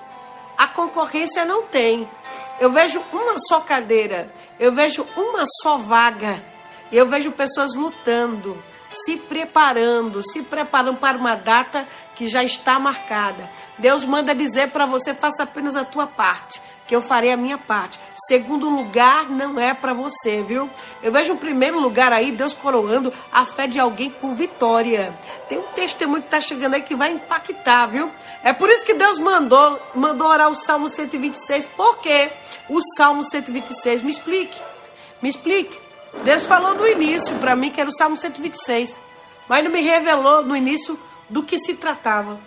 a 0.57 0.65
concorrência 0.65 1.43
não 1.43 1.63
tem. 1.63 2.09
Eu 2.57 2.71
vejo 2.71 3.03
uma 3.11 3.35
só 3.37 3.59
cadeira, 3.59 4.31
eu 4.57 4.71
vejo 4.71 5.05
uma 5.17 5.43
só 5.61 5.77
vaga, 5.77 6.41
eu 6.89 7.05
vejo 7.05 7.33
pessoas 7.33 7.75
lutando 7.75 8.63
se 8.93 9.17
preparando, 9.17 10.21
se 10.23 10.43
preparando 10.43 10.97
para 10.97 11.17
uma 11.17 11.35
data 11.35 11.87
que 12.15 12.27
já 12.27 12.43
está 12.43 12.79
marcada. 12.79 13.49
Deus 13.77 14.05
manda 14.05 14.35
dizer 14.35 14.71
para 14.71 14.85
você: 14.85 15.13
faça 15.13 15.43
apenas 15.43 15.75
a 15.75 15.83
tua 15.83 16.05
parte, 16.05 16.61
que 16.87 16.95
eu 16.95 17.01
farei 17.01 17.31
a 17.31 17.37
minha 17.37 17.57
parte. 17.57 17.99
Segundo 18.27 18.69
lugar 18.69 19.29
não 19.29 19.59
é 19.59 19.73
para 19.73 19.93
você, 19.93 20.43
viu? 20.43 20.69
Eu 21.01 21.11
vejo 21.11 21.33
um 21.33 21.37
primeiro 21.37 21.79
lugar 21.79 22.13
aí, 22.13 22.31
Deus 22.31 22.53
coroando 22.53 23.11
a 23.31 23.45
fé 23.45 23.67
de 23.67 23.79
alguém 23.79 24.09
com 24.09 24.35
vitória. 24.35 25.17
Tem 25.49 25.57
um 25.57 25.63
testemunho 25.73 26.21
que 26.21 26.27
está 26.27 26.39
chegando 26.39 26.75
aí 26.75 26.81
que 26.81 26.95
vai 26.95 27.11
impactar, 27.11 27.87
viu? 27.87 28.11
É 28.43 28.53
por 28.53 28.69
isso 28.69 28.85
que 28.85 28.93
Deus 28.93 29.17
mandou, 29.19 29.79
mandou 29.95 30.27
orar 30.27 30.49
o 30.49 30.55
Salmo 30.55 30.87
126. 30.87 31.67
Por 31.67 31.97
quê? 31.99 32.31
O 32.69 32.79
Salmo 32.95 33.23
126, 33.23 34.01
me 34.01 34.11
explique. 34.11 34.57
Me 35.21 35.29
explique. 35.29 35.82
Deus 36.21 36.45
falou 36.45 36.75
no 36.75 36.87
início 36.87 37.37
para 37.39 37.55
mim 37.55 37.71
que 37.71 37.81
era 37.81 37.89
o 37.89 37.93
Salmo 37.93 38.15
126, 38.15 38.99
mas 39.47 39.63
não 39.63 39.71
me 39.71 39.81
revelou 39.81 40.43
no 40.43 40.55
início 40.55 40.97
do 41.29 41.43
que 41.43 41.57
se 41.57 41.75
tratava. 41.75 42.39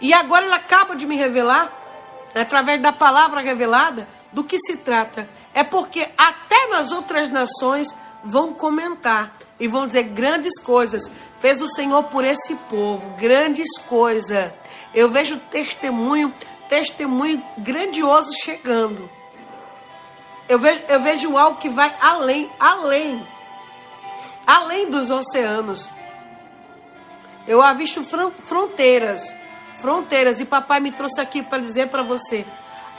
E 0.00 0.12
agora 0.12 0.44
ele 0.44 0.54
acaba 0.54 0.94
de 0.96 1.06
me 1.06 1.16
revelar, 1.16 1.72
através 2.34 2.82
da 2.82 2.92
palavra 2.92 3.40
revelada, 3.40 4.06
do 4.32 4.42
que 4.42 4.58
se 4.58 4.76
trata. 4.78 5.28
É 5.54 5.62
porque 5.62 6.08
até 6.18 6.68
nas 6.68 6.90
outras 6.92 7.28
nações 7.28 7.88
vão 8.24 8.52
comentar 8.52 9.36
e 9.58 9.68
vão 9.68 9.86
dizer 9.86 10.04
grandes 10.04 10.58
coisas. 10.60 11.10
Fez 11.38 11.62
o 11.62 11.68
Senhor 11.68 12.04
por 12.04 12.24
esse 12.24 12.54
povo, 12.68 13.10
grandes 13.16 13.68
coisas. 13.88 14.52
Eu 14.94 15.10
vejo 15.10 15.38
testemunho, 15.50 16.32
testemunho 16.68 17.42
grandioso 17.58 18.30
chegando. 18.42 19.08
Eu 20.48 20.58
vejo, 20.58 20.82
eu 20.88 21.02
vejo 21.02 21.38
algo 21.38 21.58
que 21.58 21.70
vai 21.70 21.94
além, 22.00 22.50
além, 22.58 23.26
além 24.46 24.90
dos 24.90 25.10
oceanos. 25.10 25.88
Eu 27.46 27.62
avisto 27.62 28.04
fronteiras, 28.04 29.36
fronteiras. 29.76 30.40
E 30.40 30.44
papai 30.44 30.80
me 30.80 30.92
trouxe 30.92 31.20
aqui 31.20 31.42
para 31.42 31.58
dizer 31.58 31.88
para 31.88 32.02
você, 32.02 32.44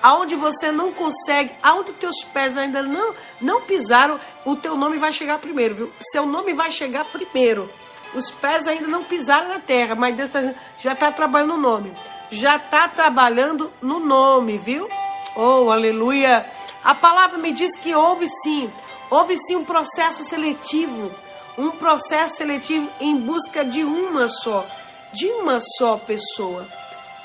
aonde 0.01 0.35
você 0.35 0.71
não 0.71 0.91
consegue, 0.91 1.53
aonde 1.62 1.93
teus 1.93 2.23
pés 2.23 2.57
ainda 2.57 2.81
não, 2.81 3.15
não 3.39 3.62
pisaram, 3.62 4.19
o 4.45 4.55
teu 4.55 4.75
nome 4.75 4.97
vai 4.97 5.13
chegar 5.13 5.39
primeiro, 5.39 5.75
viu? 5.75 5.93
Seu 6.12 6.25
nome 6.25 6.53
vai 6.53 6.71
chegar 6.71 7.05
primeiro. 7.05 7.69
Os 8.13 8.29
pés 8.29 8.67
ainda 8.67 8.88
não 8.88 9.03
pisaram 9.03 9.47
na 9.47 9.59
terra, 9.59 9.95
mas 9.95 10.15
Deus 10.15 10.29
tá, 10.29 10.53
já 10.77 10.93
está 10.93 11.12
trabalhando 11.12 11.55
no 11.55 11.57
nome. 11.57 11.93
Já 12.29 12.57
está 12.57 12.88
trabalhando 12.88 13.71
no 13.81 14.00
nome, 14.00 14.57
viu? 14.57 14.88
Oh, 15.35 15.71
aleluia! 15.71 16.45
A 16.83 16.93
palavra 16.93 17.37
me 17.37 17.51
diz 17.51 17.75
que 17.75 17.95
houve 17.95 18.27
sim, 18.27 18.71
houve 19.09 19.37
sim 19.37 19.55
um 19.55 19.63
processo 19.63 20.23
seletivo, 20.25 21.11
um 21.57 21.71
processo 21.71 22.37
seletivo 22.37 22.89
em 22.99 23.17
busca 23.19 23.63
de 23.63 23.83
uma 23.83 24.27
só, 24.27 24.65
de 25.13 25.27
uma 25.27 25.59
só 25.59 25.97
pessoa. 25.97 26.67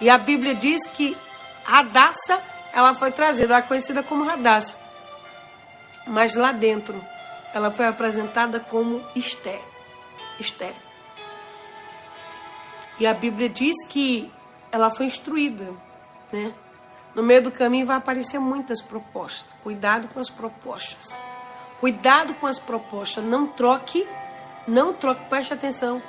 E 0.01 0.09
a 0.09 0.17
Bíblia 0.17 0.55
diz 0.55 0.87
que 0.87 1.17
Radassa, 1.65 2.41
ela 2.73 2.95
foi 2.95 3.11
trazida, 3.11 3.55
ela 3.55 3.65
é 3.65 3.67
conhecida 3.67 4.03
como 4.03 4.25
Radassa. 4.25 4.77
Mas 6.07 6.37
lá 6.37 6.53
dentro, 6.53 7.03
ela 7.53 7.71
foi 7.71 7.87
apresentada 7.87 8.61
como 8.61 9.05
Esther. 9.17 9.61
Esther. 10.39 10.75
E 13.01 13.07
a 13.07 13.13
Bíblia 13.13 13.49
diz 13.49 13.75
que 13.89 14.31
ela 14.71 14.95
foi 14.95 15.07
instruída, 15.07 15.73
né? 16.33 16.55
No 17.15 17.23
meio 17.23 17.43
do 17.43 17.51
caminho 17.51 17.87
vai 17.87 17.97
aparecer 17.97 18.39
muitas 18.39 18.81
propostas. 18.81 19.45
Cuidado 19.63 20.09
com 20.09 20.21
as 20.21 20.31
propostas. 20.31 21.17
Cuidado 21.81 22.35
com 22.35 22.47
as 22.47 22.59
propostas. 22.59 23.25
Não 23.25 23.47
troque, 23.47 24.07
não 24.67 24.93
troque, 24.93 25.29
preste 25.29 25.55
atenção. 25.55 26.03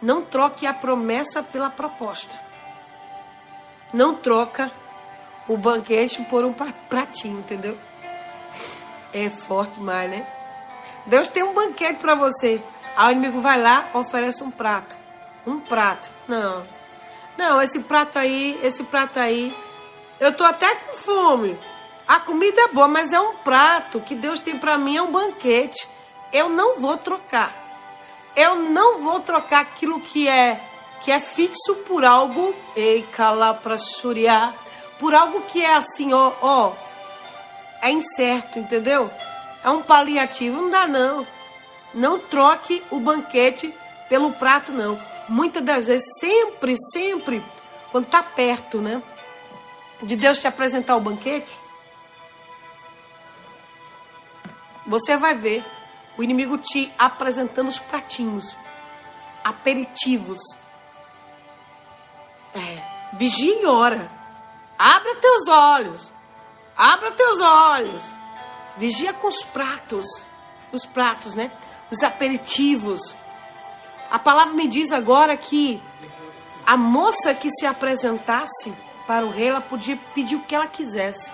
Não 0.00 0.22
troque 0.22 0.66
a 0.66 0.72
promessa 0.74 1.42
pela 1.42 1.70
proposta. 1.70 2.34
Não 3.92 4.14
troca 4.14 4.70
o 5.48 5.56
banquete 5.56 6.22
por 6.24 6.44
um 6.44 6.54
pratinho, 6.88 7.40
entendeu? 7.40 7.76
É 9.12 9.30
forte 9.30 9.74
demais, 9.74 10.10
né? 10.10 10.26
Deus 11.06 11.28
tem 11.28 11.42
um 11.42 11.52
banquete 11.52 11.98
para 11.98 12.14
você. 12.14 12.62
Aí 12.96 13.08
o 13.08 13.16
inimigo 13.16 13.40
vai 13.40 13.60
lá, 13.60 13.88
oferece 13.94 14.44
um 14.44 14.50
prato. 14.50 14.96
Um 15.46 15.58
prato. 15.58 16.08
Não. 16.28 16.64
Não, 17.36 17.60
esse 17.60 17.80
prato 17.80 18.18
aí, 18.18 18.58
esse 18.62 18.84
prato 18.84 19.18
aí 19.18 19.54
eu 20.20 20.36
tô 20.36 20.44
até 20.44 20.74
com 20.74 20.96
fome. 20.98 21.58
A 22.06 22.20
comida 22.20 22.60
é 22.62 22.68
boa, 22.68 22.86
mas 22.86 23.12
é 23.12 23.20
um 23.20 23.36
prato 23.36 24.00
que 24.00 24.14
Deus 24.14 24.38
tem 24.40 24.58
para 24.58 24.76
mim, 24.76 24.96
é 24.96 25.02
um 25.02 25.10
banquete. 25.10 25.88
Eu 26.32 26.48
não 26.48 26.78
vou 26.78 26.96
trocar. 26.96 27.54
Eu 28.36 28.56
não 28.56 29.02
vou 29.02 29.20
trocar 29.20 29.60
aquilo 29.60 30.00
que 30.00 30.28
é 30.28 30.60
que 31.00 31.10
é 31.10 31.20
fixo 31.20 31.76
por 31.86 32.04
algo, 32.04 32.54
ei, 32.76 33.02
cala 33.02 33.54
para 33.54 33.78
suriar, 33.78 34.54
por 34.98 35.14
algo 35.14 35.40
que 35.42 35.62
é 35.62 35.74
assim, 35.74 36.12
ó, 36.12 36.32
ó, 36.42 36.72
é 37.80 37.90
incerto, 37.90 38.58
entendeu? 38.58 39.10
É 39.64 39.70
um 39.70 39.82
paliativo, 39.82 40.60
não 40.60 40.70
dá 40.70 40.86
não. 40.86 41.26
Não 41.94 42.18
troque 42.18 42.82
o 42.90 43.00
banquete 43.00 43.74
pelo 44.08 44.32
prato 44.32 44.72
não. 44.72 45.00
Muitas 45.28 45.62
das 45.62 45.86
vezes, 45.86 46.06
sempre, 46.20 46.74
sempre, 46.92 47.42
quando 47.90 48.06
tá 48.06 48.22
perto, 48.22 48.78
né? 48.80 49.02
De 50.02 50.16
Deus 50.16 50.38
te 50.38 50.48
apresentar 50.48 50.96
o 50.96 51.00
banquete, 51.00 51.50
você 54.86 55.16
vai 55.16 55.34
ver 55.34 55.64
o 56.16 56.22
inimigo 56.22 56.58
te 56.58 56.92
apresentando 56.98 57.68
os 57.68 57.78
pratinhos, 57.78 58.56
aperitivos. 59.44 60.40
É, 62.54 63.16
vigia 63.16 63.62
e 63.62 63.66
ora. 63.66 64.10
Abra 64.78 65.16
teus 65.16 65.48
olhos. 65.48 66.12
Abra 66.76 67.12
teus 67.12 67.40
olhos. 67.40 68.02
Vigia 68.76 69.12
com 69.12 69.28
os 69.28 69.44
pratos. 69.44 70.06
Os 70.72 70.84
pratos, 70.84 71.34
né? 71.34 71.52
Os 71.90 72.02
aperitivos. 72.02 73.14
A 74.10 74.18
palavra 74.18 74.54
me 74.54 74.66
diz 74.66 74.90
agora 74.90 75.36
que 75.36 75.80
a 76.66 76.76
moça 76.76 77.32
que 77.34 77.50
se 77.50 77.64
apresentasse 77.64 78.74
para 79.10 79.26
o 79.26 79.30
rei, 79.30 79.48
ela 79.48 79.60
podia 79.60 79.96
pedir 80.14 80.36
o 80.36 80.44
que 80.44 80.54
ela 80.54 80.68
quisesse 80.68 81.32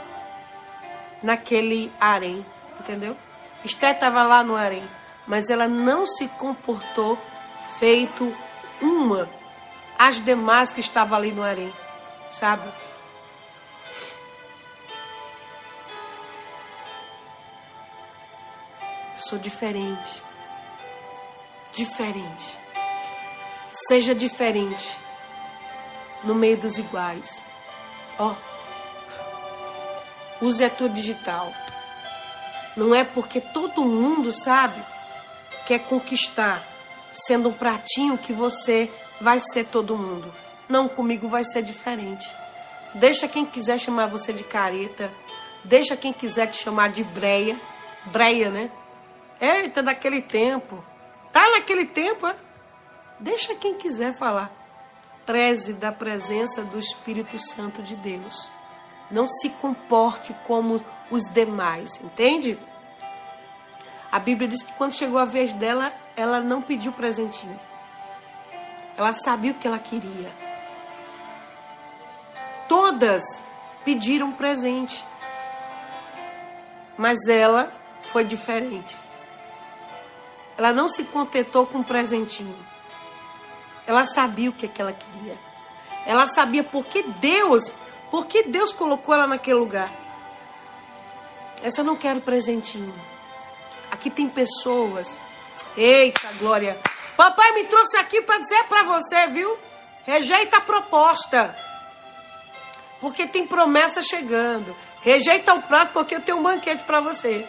naquele 1.23 1.93
harém, 2.01 2.45
entendeu? 2.81 3.15
Esther 3.63 3.93
estava 3.93 4.23
lá 4.23 4.43
no 4.43 4.57
harém, 4.57 4.89
mas 5.27 5.51
ela 5.51 5.69
não 5.69 6.07
se 6.07 6.27
comportou 6.27 7.19
feito 7.79 8.35
uma 8.81 9.29
as 9.99 10.25
demais 10.25 10.73
que 10.73 10.81
estavam 10.81 11.19
ali 11.19 11.33
no 11.33 11.43
harém, 11.43 11.71
sabe? 12.31 12.67
Sou 19.19 19.39
diferente. 19.39 20.23
Diferente. 21.75 22.59
Seja 23.71 24.15
diferente. 24.15 24.99
no 26.25 26.35
meio 26.35 26.57
dos 26.57 26.79
iguais. 26.79 27.46
Ó, 28.19 28.35
use 30.41 30.65
a 30.65 30.71
tua 30.71 30.89
digital. 30.89 31.53
Não 32.77 32.95
é 32.95 33.05
porque 33.05 33.41
todo 33.41 33.85
mundo 33.85 34.33
sabe 34.33 34.83
quer 35.67 35.81
conquistar, 35.81 36.63
sendo 37.13 37.49
um 37.49 37.53
pratinho 37.53 38.17
que 38.17 38.33
você 38.33 38.91
vai 39.21 39.39
ser 39.41 39.65
todo 39.67 39.97
mundo. 39.97 40.33
Não, 40.69 40.89
comigo 40.89 41.29
vai 41.29 41.45
ser 41.45 41.63
diferente. 41.63 42.31
Deixa 42.95 43.29
quem 43.29 43.45
quiser 43.45 43.79
chamar 43.79 44.07
você 44.07 44.33
de 44.33 44.45
careta, 44.45 45.11
deixa 45.65 45.97
quem 45.97 46.13
quiser 46.13 46.47
te 46.47 46.63
chamar 46.63 46.91
de 46.91 47.05
breia, 47.05 47.61
breia, 48.07 48.51
né? 48.51 48.71
Eita, 49.41 49.83
daquele 49.83 50.23
tempo. 50.23 50.83
Tá 51.33 51.51
naquele 51.51 51.87
tempo, 51.87 52.27
é? 52.27 52.37
Deixa 53.21 53.55
quem 53.55 53.75
quiser 53.75 54.17
falar. 54.19 54.51
Preze 55.27 55.75
da 55.75 55.91
presença 55.91 56.63
do 56.63 56.79
Espírito 56.79 57.37
Santo 57.37 57.83
de 57.83 57.97
Deus. 57.97 58.49
Não 59.11 59.27
se 59.27 59.51
comporte 59.51 60.35
como 60.47 60.83
os 61.11 61.25
demais, 61.29 62.01
entende? 62.03 62.59
A 64.11 64.21
Bíblia 64.21 64.49
diz 64.49 64.63
que 64.63 64.73
quando 64.75 64.93
chegou 64.93 65.19
a 65.19 65.25
vez 65.25 65.53
dela, 65.53 65.93
ela 66.17 66.41
não 66.41 66.63
pediu 66.63 66.93
presentinho. 66.93 67.59
Ela 68.97 69.13
sabia 69.13 69.51
o 69.51 69.55
que 69.55 69.67
ela 69.67 69.79
queria. 69.79 70.33
Todas 72.69 73.45
pediram 73.85 74.33
presente. 74.33 75.05
Mas 76.97 77.29
ela 77.29 77.73
foi 78.01 78.25
diferente. 78.25 78.97
Ela 80.57 80.73
não 80.73 80.89
se 80.89 81.05
contentou 81.05 81.67
com 81.67 81.79
um 81.79 81.83
presentinho. 81.83 82.57
Ela 83.87 84.05
sabia 84.05 84.51
o 84.51 84.53
que, 84.53 84.67
é 84.67 84.69
que 84.69 84.81
ela 84.81 84.93
queria. 84.93 85.39
Ela 86.07 86.27
sabia 86.27 86.65
por 86.65 86.85
que 86.87 87.03
Deus, 87.03 87.73
por 88.11 88.27
que 88.27 88.45
Deus 88.45 88.73
colocou 88.73 89.15
ela 89.15 89.27
naquele 89.27 89.59
lugar. 89.59 89.91
Essa 91.63 91.81
eu 91.81 91.85
não 91.85 91.97
quero 91.97 92.21
presentinho. 92.21 92.95
Aqui 93.91 94.11
tem 94.11 94.29
pessoas. 94.29 95.19
Eita, 95.77 96.33
Glória. 96.39 96.79
Papai 97.17 97.53
me 97.53 97.65
trouxe 97.65 97.97
aqui 97.97 98.21
para 98.23 98.39
dizer 98.39 98.65
para 98.65 98.83
você, 98.83 99.27
viu? 99.29 99.57
Rejeita 100.05 100.59
a 100.59 100.61
proposta. 100.61 101.57
Porque 103.01 103.27
tem 103.27 103.47
promessa 103.47 104.03
chegando. 104.03 104.77
Rejeita 105.01 105.55
o 105.55 105.63
prato 105.63 105.93
porque 105.93 106.17
eu 106.17 106.21
tenho 106.21 106.39
um 106.39 106.43
banquete 106.43 106.83
para 106.85 107.01
você. 107.01 107.47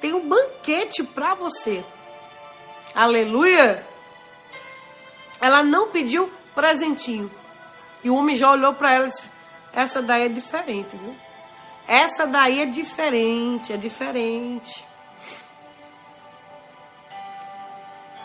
Tem 0.00 0.14
um 0.14 0.26
banquete 0.26 1.02
para 1.02 1.34
você. 1.34 1.84
Aleluia! 2.94 3.91
Ela 5.42 5.64
não 5.64 5.88
pediu 5.88 6.32
presentinho. 6.54 7.28
E 8.04 8.08
o 8.08 8.14
homem 8.14 8.36
já 8.36 8.48
olhou 8.48 8.72
para 8.74 8.94
ela 8.94 9.06
e 9.06 9.08
disse: 9.08 9.28
Essa 9.72 10.00
daí 10.00 10.26
é 10.26 10.28
diferente, 10.28 10.96
viu? 10.96 11.16
Essa 11.88 12.28
daí 12.28 12.60
é 12.60 12.66
diferente, 12.66 13.72
é 13.72 13.76
diferente. 13.76 14.86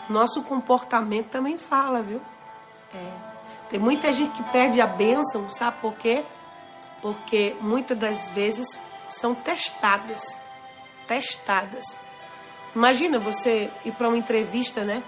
Nosso 0.08 0.44
comportamento 0.44 1.28
também 1.28 1.58
fala, 1.58 2.02
viu? 2.02 2.22
É. 2.94 3.12
Tem 3.68 3.80
muita 3.80 4.12
gente 4.12 4.30
que 4.30 4.42
perde 4.50 4.80
a 4.80 4.86
bênção, 4.86 5.50
sabe 5.50 5.78
por 5.80 5.94
quê? 5.94 6.24
Porque 7.02 7.56
muitas 7.60 7.98
das 7.98 8.30
vezes 8.30 8.80
são 9.08 9.34
testadas. 9.34 10.22
Testadas. 11.06 11.98
Imagina 12.74 13.18
você 13.18 13.70
ir 13.84 13.92
para 13.92 14.08
uma 14.08 14.16
entrevista, 14.16 14.84
né? 14.84 15.02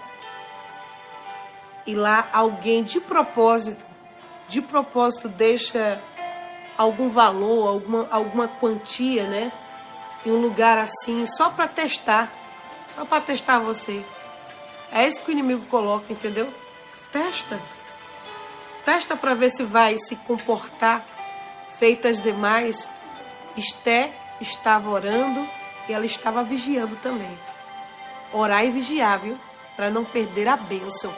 E 1.85 1.95
lá 1.95 2.29
alguém 2.31 2.83
de 2.83 2.99
propósito, 2.99 3.83
de 4.47 4.61
propósito 4.61 5.27
deixa 5.27 6.01
algum 6.77 7.09
valor, 7.09 7.67
alguma, 7.67 8.07
alguma 8.11 8.47
quantia, 8.47 9.25
né? 9.25 9.51
Em 10.25 10.31
um 10.31 10.41
lugar 10.41 10.77
assim, 10.77 11.25
só 11.25 11.49
para 11.49 11.67
testar, 11.67 12.31
só 12.95 13.05
para 13.05 13.21
testar 13.21 13.59
você. 13.59 14.05
É 14.91 15.07
isso 15.07 15.21
que 15.23 15.29
o 15.29 15.31
inimigo 15.31 15.65
coloca, 15.67 16.11
entendeu? 16.11 16.53
Testa. 17.11 17.59
Testa 18.83 19.15
para 19.15 19.33
ver 19.33 19.49
se 19.49 19.63
vai 19.63 19.97
se 19.97 20.15
comportar 20.17 21.05
feitas 21.77 22.21
demais. 22.21 22.89
Esté 23.55 24.13
estava 24.39 24.89
orando 24.89 25.47
e 25.87 25.93
ela 25.93 26.05
estava 26.05 26.43
vigiando 26.43 26.95
também. 26.97 27.37
Orar 28.33 28.65
e 28.65 28.71
vigiar, 28.71 29.19
viu? 29.19 29.37
Para 29.75 29.89
não 29.89 30.03
perder 30.03 30.47
a 30.47 30.57
bênção. 30.57 31.13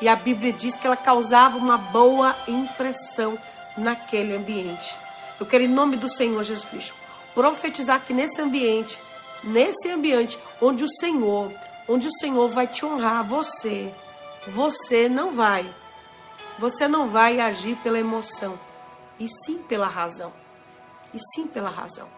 E 0.00 0.08
a 0.08 0.16
Bíblia 0.16 0.52
diz 0.52 0.76
que 0.76 0.86
ela 0.86 0.96
causava 0.96 1.56
uma 1.56 1.78
boa 1.78 2.36
impressão 2.46 3.38
naquele 3.76 4.36
ambiente. 4.36 4.94
Eu 5.40 5.46
quero, 5.46 5.64
em 5.64 5.68
nome 5.68 5.96
do 5.96 6.08
Senhor 6.08 6.42
Jesus 6.44 6.64
Cristo, 6.64 6.94
profetizar 7.34 8.04
que 8.04 8.12
nesse 8.12 8.40
ambiente, 8.40 9.00
nesse 9.42 9.90
ambiente 9.90 10.38
onde 10.60 10.84
o 10.84 10.88
Senhor, 10.88 11.52
onde 11.88 12.06
o 12.06 12.12
Senhor 12.12 12.48
vai 12.48 12.66
te 12.66 12.84
honrar, 12.84 13.24
você, 13.24 13.92
você 14.48 15.08
não 15.08 15.30
vai, 15.32 15.72
você 16.58 16.88
não 16.88 17.08
vai 17.08 17.40
agir 17.40 17.76
pela 17.76 17.98
emoção, 17.98 18.58
e 19.18 19.28
sim 19.28 19.58
pela 19.58 19.88
razão. 19.88 20.32
E 21.14 21.18
sim 21.18 21.46
pela 21.46 21.70
razão 21.70 22.08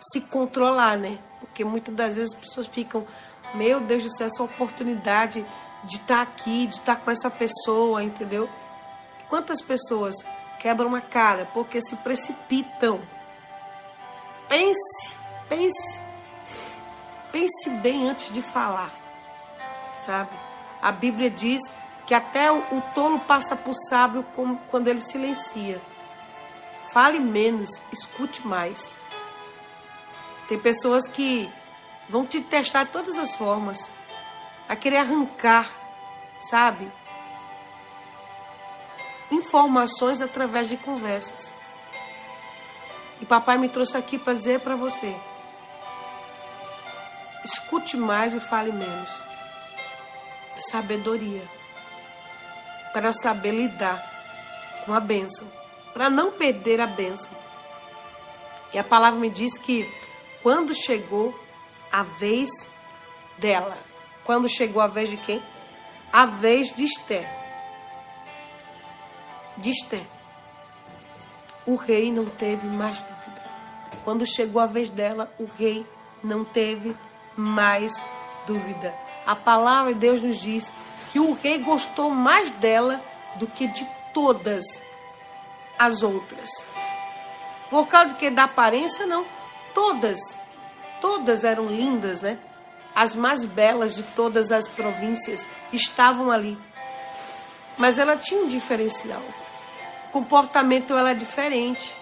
se 0.00 0.20
controlar, 0.20 0.96
né? 0.96 1.18
Porque 1.40 1.64
muitas 1.64 1.94
das 1.94 2.16
vezes 2.16 2.34
as 2.34 2.40
pessoas 2.40 2.66
ficam, 2.66 3.06
meu 3.54 3.80
Deus 3.80 4.02
do 4.02 4.16
céu, 4.16 4.26
essa 4.26 4.42
oportunidade 4.42 5.44
de 5.84 5.96
estar 5.96 6.16
tá 6.16 6.22
aqui, 6.22 6.66
de 6.66 6.74
estar 6.74 6.96
tá 6.96 7.02
com 7.02 7.10
essa 7.10 7.30
pessoa, 7.30 8.02
entendeu? 8.02 8.48
Quantas 9.28 9.60
pessoas 9.60 10.14
quebram 10.58 10.94
a 10.94 11.00
cara 11.00 11.48
porque 11.52 11.80
se 11.80 11.96
precipitam? 11.96 13.00
Pense, 14.48 15.14
pense, 15.48 16.00
pense 17.30 17.70
bem 17.82 18.08
antes 18.08 18.32
de 18.32 18.40
falar, 18.40 18.90
sabe? 19.98 20.30
A 20.80 20.90
Bíblia 20.90 21.30
diz 21.30 21.60
que 22.06 22.14
até 22.14 22.50
o, 22.50 22.58
o 22.58 22.82
tolo 22.94 23.20
passa 23.20 23.54
por 23.54 23.74
sábio 23.74 24.24
quando 24.70 24.88
ele 24.88 25.02
silencia. 25.02 25.80
Fale 26.90 27.20
menos, 27.20 27.82
escute 27.92 28.46
mais. 28.46 28.94
Tem 30.48 30.58
pessoas 30.58 31.06
que 31.06 31.52
vão 32.08 32.24
te 32.24 32.40
testar 32.40 32.84
de 32.84 32.92
todas 32.92 33.18
as 33.18 33.36
formas, 33.36 33.90
a 34.68 34.76
querer 34.76 34.98
arrancar, 34.98 35.68
sabe? 36.40 36.90
Informações 39.30 40.20
através 40.20 40.68
de 40.68 40.76
conversas. 40.76 41.52
E 43.20 43.26
papai 43.26 43.58
me 43.58 43.68
trouxe 43.68 43.96
aqui 43.96 44.18
para 44.18 44.34
dizer 44.34 44.60
para 44.60 44.76
você: 44.76 45.16
escute 47.44 47.96
mais 47.96 48.34
e 48.34 48.40
fale 48.40 48.72
menos. 48.72 49.22
Sabedoria. 50.56 51.42
Para 52.92 53.12
saber 53.12 53.52
lidar 53.52 54.02
com 54.84 54.92
a 54.92 55.00
bênção. 55.00 55.50
Para 55.92 56.10
não 56.10 56.32
perder 56.32 56.80
a 56.80 56.86
bênção. 56.86 57.30
E 58.72 58.78
a 58.78 58.84
palavra 58.84 59.18
me 59.18 59.30
diz 59.30 59.56
que 59.56 59.88
quando 60.42 60.74
chegou 60.74 61.38
a 61.90 62.02
vez 62.02 62.50
dela. 63.38 63.87
Quando 64.28 64.46
chegou 64.46 64.82
a 64.82 64.86
vez 64.86 65.08
de 65.08 65.16
quem? 65.16 65.42
A 66.12 66.26
vez 66.26 66.70
de 66.74 66.84
Esther. 66.84 67.26
De 69.56 69.70
Esther. 69.70 70.06
O 71.64 71.76
rei 71.76 72.12
não 72.12 72.26
teve 72.26 72.66
mais 72.66 73.00
dúvida. 73.00 73.42
Quando 74.04 74.26
chegou 74.26 74.60
a 74.60 74.66
vez 74.66 74.90
dela, 74.90 75.32
o 75.38 75.46
rei 75.46 75.86
não 76.22 76.44
teve 76.44 76.94
mais 77.38 77.94
dúvida. 78.46 78.94
A 79.26 79.34
palavra 79.34 79.94
de 79.94 80.00
Deus 80.00 80.20
nos 80.20 80.38
diz 80.38 80.70
que 81.10 81.18
o 81.18 81.32
rei 81.32 81.60
gostou 81.60 82.10
mais 82.10 82.50
dela 82.50 83.02
do 83.36 83.46
que 83.46 83.66
de 83.66 83.88
todas 84.12 84.66
as 85.78 86.02
outras. 86.02 86.50
Por 87.70 87.88
causa 87.88 88.12
de 88.12 88.20
que 88.20 88.28
da 88.28 88.44
aparência, 88.44 89.06
não 89.06 89.24
todas, 89.72 90.18
todas 91.00 91.44
eram 91.44 91.68
lindas, 91.68 92.20
né? 92.20 92.38
As 93.00 93.14
mais 93.14 93.44
belas 93.44 93.94
de 93.94 94.02
todas 94.02 94.50
as 94.50 94.66
províncias 94.66 95.46
estavam 95.72 96.32
ali. 96.32 96.58
Mas 97.76 97.96
ela 97.96 98.16
tinha 98.16 98.40
um 98.40 98.48
diferencial. 98.48 99.22
O 100.08 100.10
comportamento 100.10 100.92
ela 100.96 101.12
é 101.12 101.14
diferente, 101.14 101.96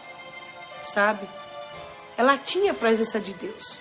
sabe? 0.80 1.28
Ela 2.16 2.38
tinha 2.38 2.72
a 2.72 2.74
presença 2.74 3.20
de 3.20 3.34
Deus. 3.34 3.78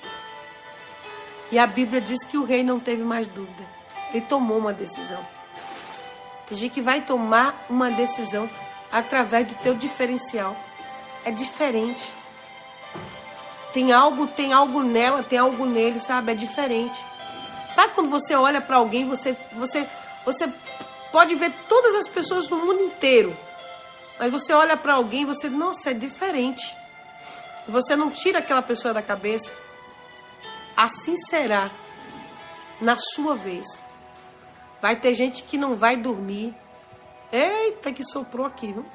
E 1.53 1.57
a 1.57 1.65
Bíblia 1.65 2.01
diz 2.01 2.21
que 2.25 2.37
o 2.37 2.43
rei 2.43 2.65
não 2.65 2.81
teve 2.81 3.01
mais 3.01 3.27
dúvida. 3.27 3.63
Ele 4.13 4.25
tomou 4.25 4.57
uma 4.57 4.73
decisão. 4.73 5.25
Tem 6.49 6.57
gente 6.57 6.73
que 6.73 6.81
vai 6.81 6.99
tomar 6.99 7.65
uma 7.69 7.91
decisão 7.91 8.49
através 8.91 9.47
do 9.47 9.55
teu 9.59 9.73
diferencial. 9.73 10.53
É 11.23 11.31
diferente. 11.31 12.03
Tem 13.75 13.91
algo, 13.91 14.25
tem 14.25 14.53
algo 14.53 14.81
nela, 14.81 15.21
tem 15.21 15.37
algo 15.37 15.65
nele, 15.65 15.99
sabe? 15.99 16.31
É 16.31 16.35
diferente. 16.35 16.97
Sabe 17.73 17.93
quando 17.93 18.09
você 18.09 18.33
olha 18.33 18.61
para 18.61 18.77
alguém, 18.77 19.05
você, 19.05 19.35
você, 19.51 19.85
você 20.23 20.49
pode 21.11 21.35
ver 21.35 21.51
todas 21.67 21.93
as 21.93 22.07
pessoas 22.07 22.49
no 22.49 22.55
mundo 22.55 22.83
inteiro, 22.83 23.37
Mas 24.17 24.31
você 24.31 24.53
olha 24.53 24.77
para 24.77 24.93
alguém 24.93 25.23
e 25.23 25.25
você, 25.25 25.49
nossa, 25.49 25.91
é 25.91 25.93
diferente. 25.93 26.73
Você 27.67 27.97
não 27.97 28.11
tira 28.11 28.39
aquela 28.39 28.61
pessoa 28.61 28.93
da 28.93 29.01
cabeça. 29.01 29.53
Assim 30.77 31.17
será 31.17 31.69
na 32.79 32.95
sua 32.95 33.35
vez. 33.35 33.67
Vai 34.81 34.95
ter 34.95 35.13
gente 35.15 35.43
que 35.43 35.57
não 35.57 35.75
vai 35.75 35.97
dormir. 35.97 36.55
Eita, 37.29 37.91
que 37.91 38.05
soprou 38.05 38.45
aqui, 38.45 38.71
viu? 38.71 38.85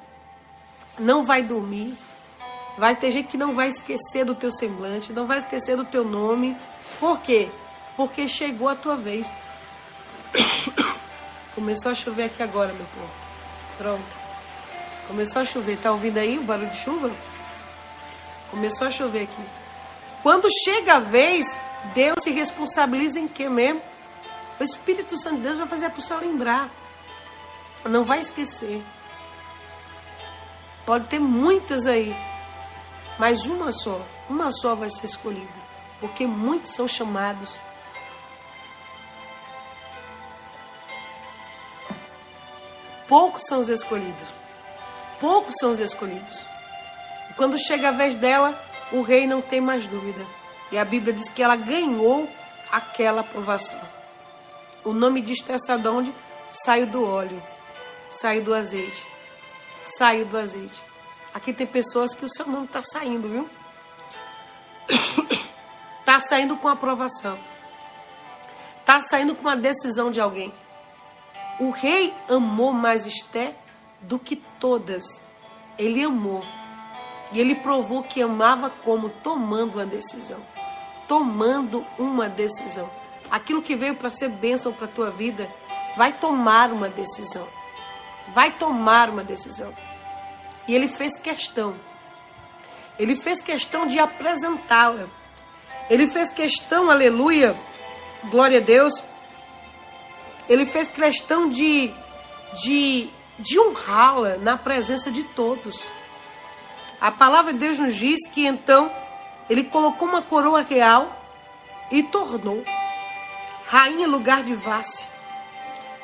Não 0.98 1.22
vai 1.22 1.42
dormir. 1.42 1.94
Vai 2.80 2.96
ter 2.96 3.10
gente 3.10 3.28
que 3.28 3.36
não 3.36 3.54
vai 3.54 3.68
esquecer 3.68 4.24
do 4.24 4.34
teu 4.34 4.50
semblante, 4.50 5.12
não 5.12 5.26
vai 5.26 5.36
esquecer 5.36 5.76
do 5.76 5.84
teu 5.84 6.02
nome. 6.02 6.56
Por 6.98 7.20
quê? 7.20 7.50
Porque 7.94 8.26
chegou 8.26 8.70
a 8.70 8.74
tua 8.74 8.96
vez. 8.96 9.30
Começou 11.54 11.92
a 11.92 11.94
chover 11.94 12.24
aqui 12.24 12.42
agora, 12.42 12.72
meu 12.72 12.86
povo. 12.86 13.10
Pronto. 13.76 14.18
Começou 15.06 15.42
a 15.42 15.44
chover. 15.44 15.76
Tá 15.76 15.92
ouvindo 15.92 16.16
aí 16.16 16.38
o 16.38 16.42
barulho 16.42 16.70
de 16.70 16.78
chuva? 16.78 17.10
Começou 18.50 18.86
a 18.86 18.90
chover 18.90 19.24
aqui. 19.24 19.44
Quando 20.22 20.48
chega 20.64 20.94
a 20.94 21.00
vez, 21.00 21.54
Deus 21.92 22.16
se 22.22 22.30
responsabiliza 22.30 23.20
em 23.20 23.28
quê 23.28 23.46
mesmo? 23.50 23.82
O 24.58 24.64
Espírito 24.64 25.18
Santo 25.18 25.36
de 25.36 25.42
Deus 25.42 25.58
vai 25.58 25.68
fazer 25.68 25.84
a 25.84 25.90
pessoa 25.90 26.18
lembrar. 26.18 26.70
Não 27.84 28.06
vai 28.06 28.20
esquecer. 28.20 28.82
Pode 30.86 31.08
ter 31.08 31.20
muitas 31.20 31.86
aí, 31.86 32.16
mas 33.20 33.44
uma 33.44 33.70
só, 33.70 34.00
uma 34.30 34.50
só 34.50 34.74
vai 34.74 34.88
ser 34.88 35.04
escolhida, 35.04 35.52
porque 36.00 36.26
muitos 36.26 36.70
são 36.70 36.88
chamados. 36.88 37.60
Poucos 43.06 43.42
são 43.46 43.58
os 43.58 43.68
escolhidos. 43.68 44.32
Poucos 45.20 45.52
são 45.60 45.70
os 45.70 45.78
escolhidos. 45.78 46.46
E 47.28 47.34
quando 47.34 47.58
chega 47.58 47.90
a 47.90 47.92
vez 47.92 48.14
dela, 48.14 48.58
o 48.90 49.02
rei 49.02 49.26
não 49.26 49.42
tem 49.42 49.60
mais 49.60 49.86
dúvida. 49.86 50.26
E 50.72 50.78
a 50.78 50.84
Bíblia 50.86 51.12
diz 51.12 51.28
que 51.28 51.42
ela 51.42 51.56
ganhou 51.56 52.26
aquela 52.72 53.20
aprovação. 53.20 53.82
O 54.82 54.94
nome 54.94 55.22
sabe 55.58 55.82
de 55.82 55.88
onde? 55.90 56.14
Saiu 56.52 56.86
do 56.86 57.06
óleo, 57.06 57.42
saiu 58.08 58.42
do 58.42 58.54
azeite, 58.54 59.06
saiu 59.82 60.24
do 60.24 60.38
azeite. 60.38 60.89
Aqui 61.32 61.52
tem 61.52 61.66
pessoas 61.66 62.12
que 62.12 62.24
o 62.24 62.28
seu 62.28 62.46
nome 62.46 62.66
está 62.66 62.82
saindo, 62.82 63.28
viu? 63.28 63.50
Está 66.00 66.18
saindo 66.20 66.56
com 66.56 66.68
aprovação. 66.68 67.38
Está 68.80 69.00
saindo 69.00 69.34
com 69.36 69.42
uma 69.42 69.56
decisão 69.56 70.10
de 70.10 70.20
alguém. 70.20 70.52
O 71.60 71.70
rei 71.70 72.12
amou 72.28 72.72
mais 72.72 73.06
Esther 73.06 73.54
do 74.00 74.18
que 74.18 74.36
todas. 74.58 75.04
Ele 75.78 76.02
amou. 76.02 76.42
E 77.32 77.38
ele 77.38 77.54
provou 77.54 78.02
que 78.02 78.20
amava 78.20 78.70
como 78.70 79.08
tomando 79.08 79.74
uma 79.74 79.86
decisão. 79.86 80.40
Tomando 81.06 81.86
uma 81.98 82.28
decisão. 82.28 82.90
Aquilo 83.30 83.62
que 83.62 83.76
veio 83.76 83.94
para 83.94 84.10
ser 84.10 84.28
bênção 84.28 84.72
para 84.72 84.86
a 84.86 84.90
tua 84.90 85.10
vida, 85.10 85.48
vai 85.96 86.18
tomar 86.18 86.72
uma 86.72 86.88
decisão. 86.88 87.46
Vai 88.34 88.50
tomar 88.52 89.08
uma 89.08 89.22
decisão. 89.22 89.72
E 90.70 90.74
ele 90.76 90.94
fez 90.94 91.16
questão. 91.16 91.74
Ele 92.96 93.16
fez 93.16 93.42
questão 93.42 93.88
de 93.88 93.98
apresentá-la. 93.98 95.08
Ele 95.90 96.06
fez 96.06 96.30
questão, 96.30 96.88
aleluia, 96.88 97.56
glória 98.30 98.60
a 98.60 98.62
Deus. 98.62 98.94
Ele 100.48 100.70
fez 100.70 100.86
questão 100.86 101.48
de, 101.48 101.92
de, 102.62 103.10
de 103.36 103.58
honrá-la 103.58 104.36
na 104.36 104.56
presença 104.56 105.10
de 105.10 105.24
todos. 105.24 105.90
A 107.00 107.10
palavra 107.10 107.52
de 107.52 107.58
Deus 107.58 107.76
nos 107.80 107.96
diz 107.96 108.24
que 108.28 108.46
então 108.46 108.92
ele 109.48 109.64
colocou 109.64 110.06
uma 110.06 110.22
coroa 110.22 110.62
real 110.62 111.20
e 111.90 112.04
tornou 112.04 112.62
rainha 113.66 114.06
lugar 114.06 114.44
de 114.44 114.54
Vácia. 114.54 115.08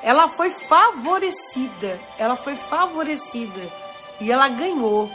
Ela 0.02 0.28
foi 0.36 0.50
favorecida, 0.66 2.00
ela 2.18 2.36
foi 2.36 2.56
favorecida 2.56 3.85
e 4.20 4.30
ela 4.30 4.48
ganhou. 4.48 5.10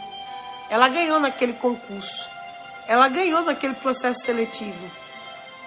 Ela 0.69 0.87
ganhou 0.87 1.19
naquele 1.19 1.53
concurso. 1.53 2.29
Ela 2.87 3.07
ganhou 3.07 3.41
naquele 3.41 3.73
processo 3.75 4.23
seletivo. 4.23 4.89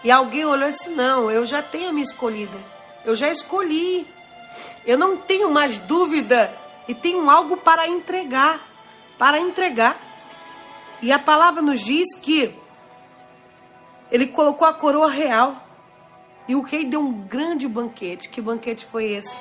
E 0.03 0.11
alguém 0.11 0.45
olhou 0.45 0.69
e 0.69 0.73
disse: 0.73 0.91
Não, 0.91 1.31
eu 1.31 1.45
já 1.47 1.63
tenho 1.63 1.89
a 1.89 1.93
minha 1.93 2.05
escolhida. 2.05 2.57
Eu 3.05 3.15
já 3.15 3.29
escolhi. 3.29 4.07
Eu 4.87 4.97
não 4.97 5.17
tenho 5.17 5.51
mais 5.51 5.79
dúvida 5.79 6.55
e 6.87 6.95
tenho 6.95 7.29
algo 7.29 7.57
para 7.57 7.89
entregar. 7.89 8.61
Para 9.19 9.39
entregar. 9.39 9.97
E 11.03 11.13
a 11.13 11.19
palavra 11.19 11.61
nos 11.61 11.81
diz 11.81 12.15
que 12.15 12.55
ele 14.11 14.29
colocou 14.29 14.67
a 14.67 14.75
coroa 14.75 15.11
real. 15.11 15.63
E 16.47 16.55
o 16.55 16.61
rei 16.61 16.85
deu 16.85 17.01
um 17.01 17.27
grande 17.27 17.67
banquete. 17.67 18.29
Que 18.29 18.41
banquete 18.41 18.85
foi 18.85 19.13
esse? 19.13 19.37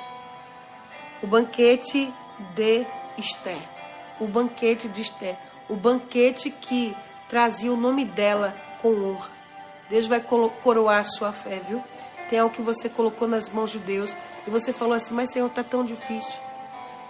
O 1.22 1.26
banquete 1.26 2.12
de 2.54 2.86
Esther 3.16 3.73
o 4.20 4.26
banquete 4.26 4.88
de 4.88 5.02
Esther, 5.02 5.36
o 5.68 5.76
banquete 5.76 6.50
que 6.50 6.96
trazia 7.28 7.72
o 7.72 7.76
nome 7.76 8.04
dela 8.04 8.54
com 8.80 8.90
honra. 8.90 9.30
Deus 9.88 10.06
vai 10.06 10.20
coroar 10.20 11.00
a 11.00 11.04
sua 11.04 11.32
fé, 11.32 11.60
viu? 11.60 11.82
Tem 12.28 12.38
algo 12.38 12.54
que 12.54 12.62
você 12.62 12.88
colocou 12.88 13.28
nas 13.28 13.48
mãos 13.48 13.70
de 13.70 13.78
Deus 13.78 14.16
e 14.46 14.50
você 14.50 14.72
falou 14.72 14.94
assim: 14.94 15.14
Mas 15.14 15.30
Senhor, 15.30 15.48
tá 15.50 15.62
tão 15.62 15.84
difícil. 15.84 16.40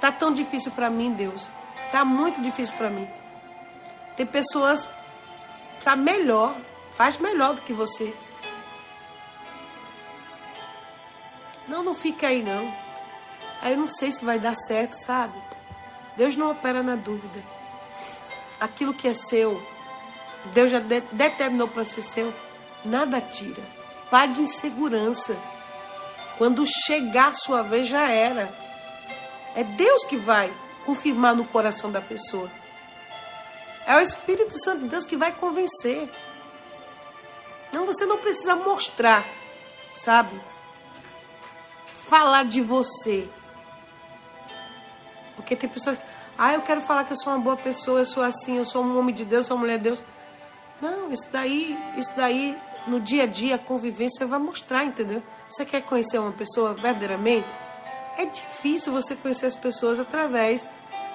Tá 0.00 0.10
tão 0.10 0.32
difícil 0.32 0.72
para 0.72 0.90
mim, 0.90 1.12
Deus. 1.12 1.48
Tá 1.90 2.04
muito 2.04 2.42
difícil 2.42 2.76
para 2.76 2.90
mim. 2.90 3.08
Tem 4.16 4.26
pessoas, 4.26 4.88
sabe, 5.80 6.02
melhor, 6.02 6.56
faz 6.94 7.16
melhor 7.16 7.54
do 7.54 7.62
que 7.62 7.72
você. 7.72 8.14
Não, 11.66 11.82
não 11.82 11.94
fica 11.94 12.28
aí 12.28 12.42
não. 12.42 12.72
Aí 13.62 13.72
eu 13.72 13.78
não 13.78 13.88
sei 13.88 14.10
se 14.12 14.24
vai 14.24 14.38
dar 14.38 14.54
certo, 14.54 14.92
sabe? 14.94 15.34
Deus 16.16 16.36
não 16.36 16.50
opera 16.50 16.82
na 16.82 16.94
dúvida. 16.94 17.42
Aquilo 18.60 18.94
que 18.94 19.08
é 19.08 19.14
seu, 19.14 19.60
Deus 20.52 20.70
já 20.70 20.78
de 20.78 21.00
determinou 21.12 21.68
para 21.68 21.84
ser 21.84 22.02
seu, 22.02 22.32
nada 22.84 23.20
tira. 23.20 23.62
Pare 24.10 24.32
de 24.32 24.42
insegurança. 24.42 25.36
Quando 26.38 26.64
chegar 26.66 27.28
a 27.28 27.34
sua 27.34 27.62
vez, 27.62 27.88
já 27.88 28.08
era. 28.08 28.52
É 29.54 29.64
Deus 29.64 30.04
que 30.04 30.16
vai 30.16 30.52
confirmar 30.84 31.34
no 31.34 31.44
coração 31.44 31.90
da 31.90 32.00
pessoa. 32.00 32.50
É 33.86 33.96
o 33.96 34.00
Espírito 34.00 34.58
Santo 34.62 34.82
de 34.82 34.88
Deus 34.88 35.04
que 35.04 35.16
vai 35.16 35.32
convencer. 35.32 36.10
Não, 37.72 37.86
você 37.86 38.06
não 38.06 38.18
precisa 38.18 38.54
mostrar, 38.54 39.26
sabe? 39.96 40.40
Falar 42.06 42.44
de 42.44 42.60
você. 42.60 43.28
Porque 45.36 45.56
tem 45.56 45.68
pessoas 45.68 45.96
que, 45.96 46.04
ah, 46.38 46.54
eu 46.54 46.62
quero 46.62 46.82
falar 46.82 47.04
que 47.04 47.12
eu 47.12 47.16
sou 47.16 47.32
uma 47.32 47.38
boa 47.42 47.56
pessoa, 47.56 48.00
eu 48.00 48.04
sou 48.04 48.22
assim, 48.22 48.56
eu 48.56 48.64
sou 48.64 48.84
um 48.84 48.98
homem 48.98 49.14
de 49.14 49.24
Deus, 49.24 49.44
eu 49.44 49.48
sou 49.48 49.56
uma 49.56 49.62
mulher 49.62 49.78
de 49.78 49.84
Deus. 49.84 50.04
Não, 50.80 51.12
isso 51.12 51.28
daí, 51.30 51.78
isso 51.96 52.12
daí, 52.16 52.58
no 52.86 53.00
dia 53.00 53.24
a 53.24 53.26
dia, 53.26 53.54
a 53.54 53.58
convivência 53.58 54.26
vai 54.26 54.38
mostrar, 54.38 54.84
entendeu? 54.84 55.22
Você 55.48 55.64
quer 55.64 55.82
conhecer 55.82 56.18
uma 56.18 56.32
pessoa 56.32 56.74
verdadeiramente? 56.74 57.48
É 58.16 58.26
difícil 58.26 58.92
você 58.92 59.14
conhecer 59.14 59.46
as 59.46 59.56
pessoas 59.56 59.98
através, 59.98 60.68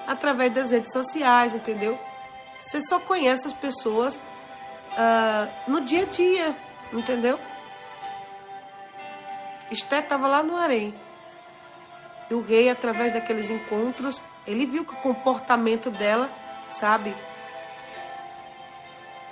através 0.06 0.52
das 0.52 0.70
redes 0.70 0.92
sociais, 0.92 1.54
entendeu? 1.54 1.98
Você 2.58 2.80
só 2.80 2.98
conhece 2.98 3.46
as 3.46 3.54
pessoas 3.54 4.16
uh, 4.16 5.70
no 5.70 5.80
dia 5.80 6.02
a 6.02 6.06
dia, 6.06 6.56
entendeu? 6.92 7.38
Esté 9.70 10.00
estava 10.00 10.26
lá 10.26 10.42
no 10.42 10.56
harém. 10.56 10.94
E 12.30 12.34
o 12.34 12.40
rei, 12.40 12.70
através 12.70 13.12
daqueles 13.12 13.50
encontros, 13.50 14.22
ele 14.46 14.64
viu 14.64 14.84
que 14.84 14.92
o 14.92 14.98
comportamento 14.98 15.90
dela, 15.90 16.30
sabe, 16.70 17.12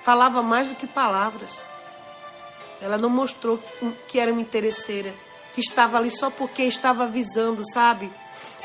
falava 0.02 0.42
mais 0.42 0.68
do 0.68 0.74
que 0.74 0.86
palavras. 0.86 1.64
Ela 2.80 2.98
não 2.98 3.08
mostrou 3.08 3.58
que 4.08 4.18
era 4.18 4.32
uma 4.32 4.40
interesseira, 4.40 5.14
que 5.54 5.60
estava 5.60 5.96
ali 5.96 6.10
só 6.10 6.28
porque 6.28 6.62
estava 6.64 7.04
avisando, 7.04 7.62
sabe? 7.72 8.10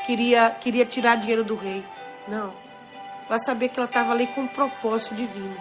Queria, 0.04 0.50
queria 0.50 0.84
tirar 0.84 1.16
dinheiro 1.16 1.44
do 1.44 1.54
rei. 1.54 1.84
Não. 2.26 2.52
Ela 3.28 3.38
sabia 3.38 3.68
que 3.68 3.78
ela 3.78 3.88
estava 3.88 4.12
ali 4.12 4.26
com 4.28 4.42
um 4.42 4.48
propósito 4.48 5.14
divino. 5.14 5.56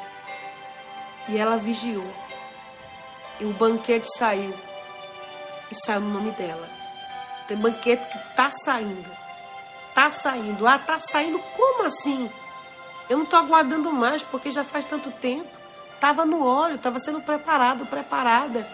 E 1.30 1.38
ela 1.38 1.58
vigiou. 1.58 2.06
E 3.40 3.46
o 3.46 3.54
banquete 3.54 4.08
saiu. 4.18 4.54
E 5.72 5.76
saiu 5.76 6.02
no 6.02 6.10
nome 6.10 6.32
dela. 6.32 6.83
Tem 7.48 7.58
banquete 7.58 8.06
que 8.12 8.36
tá 8.36 8.52
saindo. 8.52 9.10
Tá 9.94 10.12
saindo. 10.12 10.68
Ah, 10.68 10.80
tá 10.80 11.00
saindo. 11.00 11.40
Como 11.40 11.86
assim? 11.86 12.30
Eu 13.10 13.18
não 13.18 13.26
tô 13.26 13.36
aguardando 13.36 13.92
mais, 13.92 14.24
porque 14.24 14.50
já 14.50 14.64
faz 14.64 14.86
tanto 14.86 15.12
tempo. 15.12 15.50
Tava 16.00 16.26
no 16.26 16.46
óleo, 16.46 16.78
tava 16.78 17.00
sendo 17.00 17.22
preparado, 17.22 17.86
preparada. 17.86 18.68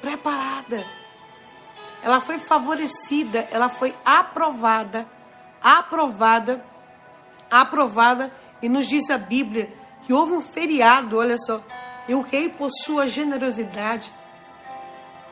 Preparada. 0.00 0.84
Ela 2.02 2.20
foi 2.20 2.38
favorecida, 2.38 3.48
ela 3.50 3.70
foi 3.70 3.94
aprovada, 4.04 5.06
aprovada 5.62 6.64
aprovada. 7.50 8.32
E 8.60 8.68
nos 8.68 8.86
diz 8.86 9.10
a 9.10 9.18
Bíblia 9.18 9.72
que 10.02 10.12
houve 10.12 10.32
um 10.32 10.40
feriado, 10.40 11.18
olha 11.18 11.36
só, 11.36 11.62
e 12.08 12.14
o 12.14 12.20
rei, 12.20 12.48
por 12.48 12.70
sua 12.70 13.06
generosidade, 13.06 14.12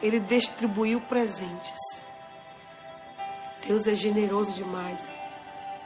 ele 0.04 0.20
distribuiu 0.20 1.00
presentes. 1.00 2.04
Deus 3.66 3.86
é 3.86 3.96
generoso 3.96 4.52
demais. 4.52 5.10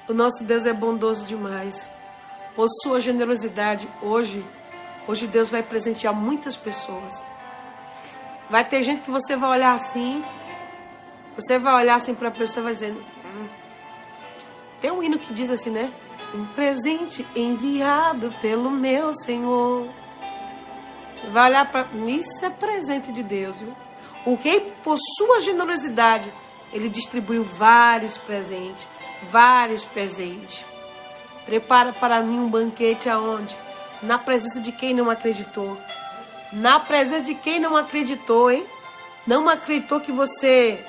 O 0.08 0.12
nosso 0.12 0.42
Deus 0.42 0.66
é 0.66 0.72
bondoso 0.72 1.24
demais. 1.24 1.88
Por 2.56 2.66
sua 2.82 2.98
generosidade, 2.98 3.88
hoje, 4.02 4.44
hoje 5.06 5.28
Deus 5.28 5.48
vai 5.48 5.62
presentear 5.62 6.12
muitas 6.12 6.56
pessoas. 6.56 7.24
Vai 8.50 8.64
ter 8.64 8.82
gente 8.82 9.02
que 9.02 9.10
você 9.10 9.36
vai 9.36 9.50
olhar 9.50 9.74
assim, 9.74 10.24
você 11.36 11.56
vai 11.56 11.74
olhar 11.74 11.94
assim 11.94 12.12
para 12.12 12.28
a 12.28 12.32
pessoa 12.32 12.62
e 12.62 12.64
vai 12.64 12.72
dizendo. 12.72 13.00
Hum. 13.24 13.48
Tem 14.80 14.90
um 14.90 15.00
hino 15.00 15.18
que 15.18 15.32
diz 15.32 15.48
assim, 15.48 15.70
né? 15.70 15.92
Um 16.34 16.44
presente 16.46 17.24
enviado 17.36 18.34
pelo 18.40 18.68
meu 18.68 19.14
Senhor. 19.14 19.88
Você 21.14 21.28
vai 21.28 21.50
olhar 21.50 21.70
para. 21.70 21.86
Isso 22.08 22.44
é 22.44 22.50
presente 22.50 23.12
de 23.12 23.22
Deus, 23.22 23.60
viu? 23.60 23.87
Rei, 24.34 24.72
por 24.82 24.98
sua 25.16 25.40
generosidade, 25.40 26.32
ele 26.72 26.88
distribuiu 26.88 27.44
vários 27.44 28.16
presentes. 28.16 28.88
Vários 29.30 29.84
presentes. 29.84 30.64
Prepara 31.44 31.92
para 31.92 32.22
mim 32.22 32.38
um 32.38 32.48
banquete 32.48 33.08
aonde? 33.08 33.56
Na 34.02 34.18
presença 34.18 34.60
de 34.60 34.70
quem 34.70 34.94
não 34.94 35.10
acreditou. 35.10 35.76
Na 36.52 36.78
presença 36.78 37.24
de 37.24 37.34
quem 37.34 37.58
não 37.58 37.76
acreditou, 37.76 38.50
hein? 38.50 38.64
Não 39.26 39.48
acreditou 39.48 40.00
que 40.00 40.12
você 40.12 40.84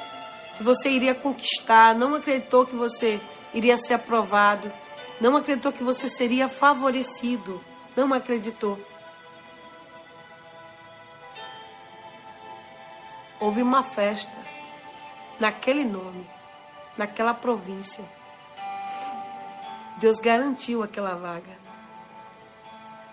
que 0.57 0.63
você 0.63 0.89
iria 0.89 1.15
conquistar, 1.15 1.95
não 1.95 2.15
acreditou 2.15 2.65
que 2.65 2.75
você 2.75 3.21
iria 3.53 3.77
ser 3.77 3.93
aprovado, 3.93 4.69
não 5.21 5.37
acreditou 5.37 5.71
que 5.71 5.83
você 5.83 6.09
seria 6.09 6.49
favorecido, 6.49 7.61
não 7.95 8.13
acreditou. 8.13 8.77
Houve 13.39 13.61
uma 13.61 13.83
festa 13.83 14.35
naquele 15.39 15.85
nome, 15.85 16.29
naquela 16.97 17.33
província. 17.33 18.03
Deus 19.97 20.19
garantiu 20.19 20.83
aquela 20.83 21.15
vaga. 21.15 21.57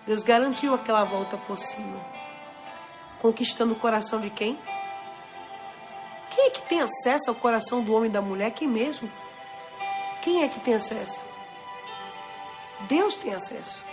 Deus 0.05 0.23
garantiu 0.23 0.73
aquela 0.73 1.03
volta 1.03 1.37
por 1.37 1.57
cima. 1.57 1.99
Conquistando 3.21 3.73
o 3.73 3.79
coração 3.79 4.19
de 4.19 4.29
quem? 4.29 4.57
Quem 6.29 6.47
é 6.47 6.49
que 6.49 6.61
tem 6.63 6.81
acesso 6.81 7.29
ao 7.29 7.35
coração 7.35 7.81
do 7.81 7.93
homem 7.93 8.09
e 8.09 8.13
da 8.13 8.21
mulher? 8.21 8.51
Quem 8.51 8.67
mesmo? 8.67 9.09
Quem 10.21 10.43
é 10.43 10.47
que 10.49 10.59
tem 10.59 10.73
acesso? 10.73 11.25
Deus 12.81 13.15
tem 13.15 13.33
acesso. 13.33 13.85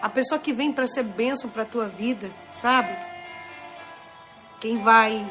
A 0.00 0.08
pessoa 0.08 0.40
que 0.40 0.52
vem 0.52 0.72
para 0.72 0.86
ser 0.86 1.04
bênção 1.04 1.48
para 1.48 1.62
a 1.62 1.66
tua 1.66 1.88
vida, 1.88 2.30
sabe? 2.50 3.11
Quem 4.62 4.78
vai 4.78 5.28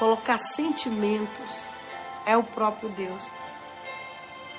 colocar 0.00 0.36
sentimentos 0.36 1.70
é 2.26 2.36
o 2.36 2.42
próprio 2.42 2.88
Deus. 2.88 3.30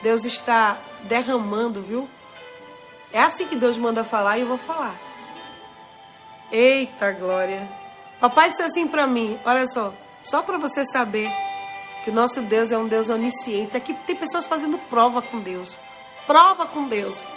Deus 0.02 0.24
está 0.24 0.78
derramando, 1.04 1.82
viu? 1.82 2.08
É 3.12 3.20
assim 3.20 3.46
que 3.46 3.58
Deus 3.58 3.78
manda 3.78 4.06
falar 4.06 4.38
e 4.38 4.42
eu 4.42 4.48
vou 4.48 4.58
falar. 4.58 4.96
Eita 6.50 7.12
glória. 7.12 7.68
Papai 8.18 8.52
disse 8.52 8.64
assim 8.64 8.88
para 8.88 9.06
mim, 9.06 9.38
olha 9.44 9.66
só, 9.68 9.94
só 10.24 10.42
para 10.42 10.58
você 10.58 10.86
saber 10.86 11.30
que 12.06 12.10
o 12.10 12.14
nosso 12.14 12.42
Deus 12.42 12.72
é 12.72 12.78
um 12.78 12.88
Deus 12.88 13.10
onisciente. 13.10 13.76
Aqui 13.76 13.94
tem 14.08 14.16
pessoas 14.16 14.46
fazendo 14.46 14.78
prova 14.78 15.22
com 15.22 15.42
Deus. 15.42 15.78
Prova 16.26 16.66
com 16.66 16.88
Deus. 16.88 17.28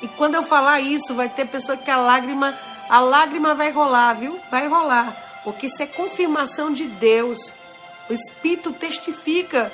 E 0.00 0.06
quando 0.06 0.36
eu 0.36 0.44
falar 0.44 0.78
isso, 0.80 1.16
vai 1.16 1.28
ter 1.28 1.48
pessoa 1.48 1.76
que 1.76 1.90
a 1.90 1.96
lágrima, 1.96 2.56
a 2.88 3.00
lágrima 3.00 3.56
vai 3.56 3.72
rolar, 3.72 4.12
viu? 4.12 4.38
Vai 4.52 4.68
rolar 4.68 5.25
porque 5.46 5.66
isso 5.66 5.80
é 5.80 5.86
confirmação 5.86 6.72
de 6.72 6.88
Deus. 6.88 7.54
O 8.10 8.12
Espírito 8.12 8.72
testifica 8.72 9.70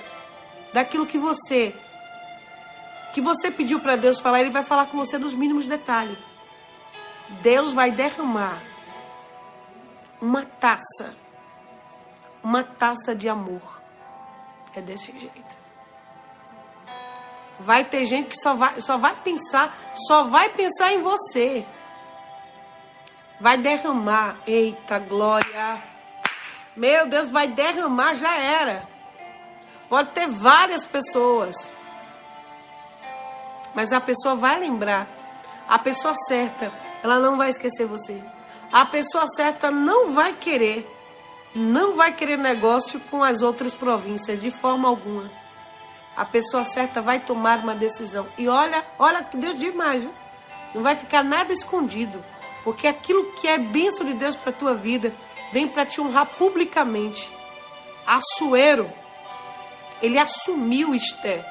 daquilo 0.70 1.06
que 1.06 1.16
você 1.16 1.74
que 3.14 3.22
você 3.22 3.50
pediu 3.50 3.80
para 3.80 3.96
Deus 3.96 4.20
falar, 4.20 4.40
ele 4.40 4.50
vai 4.50 4.64
falar 4.64 4.87
com 4.87 4.98
você 4.98 5.18
dos 5.18 5.32
mínimos 5.32 5.66
detalhes. 5.66 6.18
Deus 7.40 7.72
vai 7.72 7.90
derramar 7.90 8.62
uma 10.20 10.44
taça, 10.44 11.16
uma 12.42 12.62
taça 12.62 13.14
de 13.14 13.30
amor. 13.30 13.80
É 14.74 14.80
desse 14.82 15.11
jeito. 15.18 15.56
Vai 17.58 17.87
ter 17.87 18.04
gente 18.04 18.28
que 18.28 18.37
só 18.37 18.54
vai, 18.54 18.78
só 18.82 18.98
vai 18.98 19.16
pensar, 19.22 19.74
só 20.06 20.24
vai 20.24 20.50
pensar 20.50 20.92
em 20.92 21.02
você 21.02 21.66
vai 23.42 23.59
derramar. 23.59 24.37
Eita 24.46 25.00
glória! 25.00 25.83
Meu 26.76 27.09
Deus, 27.09 27.31
vai 27.31 27.48
derramar, 27.48 28.14
já 28.14 28.38
era. 28.38 28.88
Pode 29.88 30.12
ter 30.12 30.28
várias 30.28 30.85
pessoas. 30.85 31.70
Mas 33.74 33.92
a 33.92 34.00
pessoa 34.00 34.37
vai 34.37 34.61
lembrar. 34.61 35.09
A 35.68 35.76
pessoa 35.76 36.14
certa, 36.28 36.72
ela 37.02 37.18
não 37.18 37.37
vai 37.37 37.50
esquecer 37.50 37.85
você. 37.85 38.22
A 38.72 38.87
pessoa 38.87 39.26
certa 39.26 39.70
não 39.70 40.14
vai 40.14 40.35
querer, 40.35 40.88
não 41.55 41.96
vai 41.96 42.12
querer 42.12 42.38
negócio 42.38 43.00
com 43.11 43.24
as 43.24 43.42
outras 43.42 43.74
províncias 43.74 44.40
de 44.40 44.50
forma 44.50 44.88
alguma. 44.88 45.31
A 46.16 46.24
pessoa 46.24 46.62
certa 46.62 47.02
vai 47.02 47.20
tomar 47.20 47.59
uma 47.59 47.74
decisão. 47.74 48.28
E 48.38 48.48
olha, 48.48 48.85
olha 48.98 49.24
que 49.24 49.37
Deus 49.37 49.59
diz 49.59 49.74
mais, 49.74 50.02
viu? 50.02 50.14
Não 50.74 50.83
vai 50.83 50.94
ficar 50.94 51.24
nada 51.24 51.52
escondido. 51.52 52.24
Porque 52.64 52.87
aquilo 52.87 53.33
que 53.33 53.48
é 53.48 53.59
bênção 53.59 54.07
de 54.07 54.14
Deus 54.14 54.37
para 54.37 54.51
a 54.51 54.55
tua 54.55 54.75
vida 54.75 55.12
vem 55.53 55.68
para 55.68 55.85
te 55.85 56.01
honrar 56.01 56.27
publicamente. 56.38 57.31
Assuero, 58.07 58.90
ele 60.01 60.18
assumiu 60.18 60.94
Esther 60.94 61.44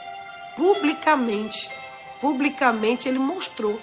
publicamente. 0.55 1.69
Publicamente 2.19 3.07
ele 3.07 3.19
mostrou. 3.19 3.79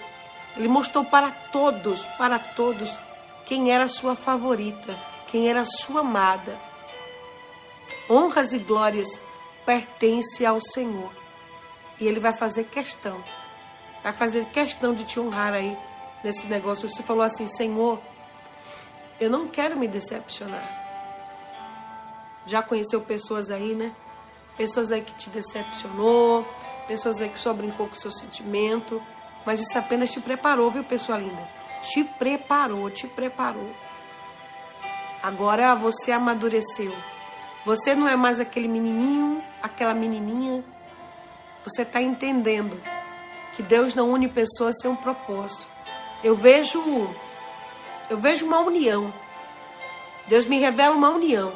Ele 0.56 0.68
mostrou 0.68 1.04
para 1.04 1.30
todos, 1.52 2.02
para 2.18 2.38
todos, 2.38 2.98
quem 3.46 3.70
era 3.70 3.86
sua 3.86 4.16
favorita, 4.16 4.98
quem 5.28 5.48
era 5.48 5.64
sua 5.64 6.00
amada. 6.00 6.58
Honras 8.10 8.52
e 8.52 8.58
glórias 8.58 9.20
pertencem 9.64 10.46
ao 10.46 10.60
Senhor. 10.60 11.12
E 12.00 12.06
ele 12.06 12.20
vai 12.20 12.36
fazer 12.36 12.64
questão, 12.64 13.22
vai 14.02 14.12
fazer 14.12 14.46
questão 14.46 14.94
de 14.94 15.04
te 15.04 15.20
honrar 15.20 15.52
aí 15.52 15.76
nesse 16.22 16.46
negócio, 16.46 16.88
você 16.88 17.02
falou 17.02 17.22
assim: 17.22 17.46
Senhor, 17.46 18.00
eu 19.20 19.30
não 19.30 19.48
quero 19.48 19.76
me 19.76 19.88
decepcionar. 19.88 20.86
Já 22.46 22.62
conheceu 22.62 23.00
pessoas 23.00 23.50
aí, 23.50 23.74
né? 23.74 23.94
Pessoas 24.56 24.90
aí 24.90 25.02
que 25.02 25.14
te 25.14 25.30
decepcionou, 25.30 26.46
pessoas 26.86 27.20
aí 27.20 27.28
que 27.28 27.38
só 27.38 27.52
brincou 27.52 27.86
com 27.88 27.94
seu 27.94 28.10
sentimento, 28.10 29.00
mas 29.44 29.60
isso 29.60 29.78
apenas 29.78 30.10
te 30.10 30.20
preparou, 30.20 30.70
viu, 30.70 30.82
pessoa 30.82 31.18
linda? 31.18 31.48
Te 31.82 32.02
preparou, 32.02 32.90
te 32.90 33.06
preparou. 33.06 33.70
Agora 35.22 35.74
você 35.74 36.10
amadureceu. 36.10 36.92
Você 37.64 37.94
não 37.94 38.08
é 38.08 38.16
mais 38.16 38.40
aquele 38.40 38.66
menininho, 38.66 39.42
aquela 39.62 39.92
menininha. 39.92 40.64
Você 41.64 41.82
está 41.82 42.00
entendendo 42.00 42.80
que 43.54 43.62
Deus 43.62 43.94
não 43.94 44.10
une 44.10 44.28
pessoas 44.28 44.76
sem 44.80 44.90
um 44.90 44.96
propósito 44.96 45.77
eu 46.22 46.36
vejo 46.36 47.08
eu 48.10 48.18
vejo 48.18 48.46
uma 48.46 48.60
união. 48.60 49.12
Deus 50.26 50.46
me 50.46 50.58
revela 50.58 50.94
uma 50.94 51.10
união. 51.10 51.52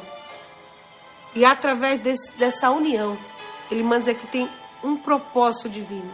E 1.35 1.43
através 1.43 1.99
desse, 1.99 2.31
dessa 2.33 2.69
união, 2.69 3.17
ele 3.71 3.81
manda 3.81 3.99
dizer 3.99 4.15
que 4.15 4.27
tem 4.27 4.49
um 4.83 4.95
propósito 4.95 5.67
divino. 5.67 6.13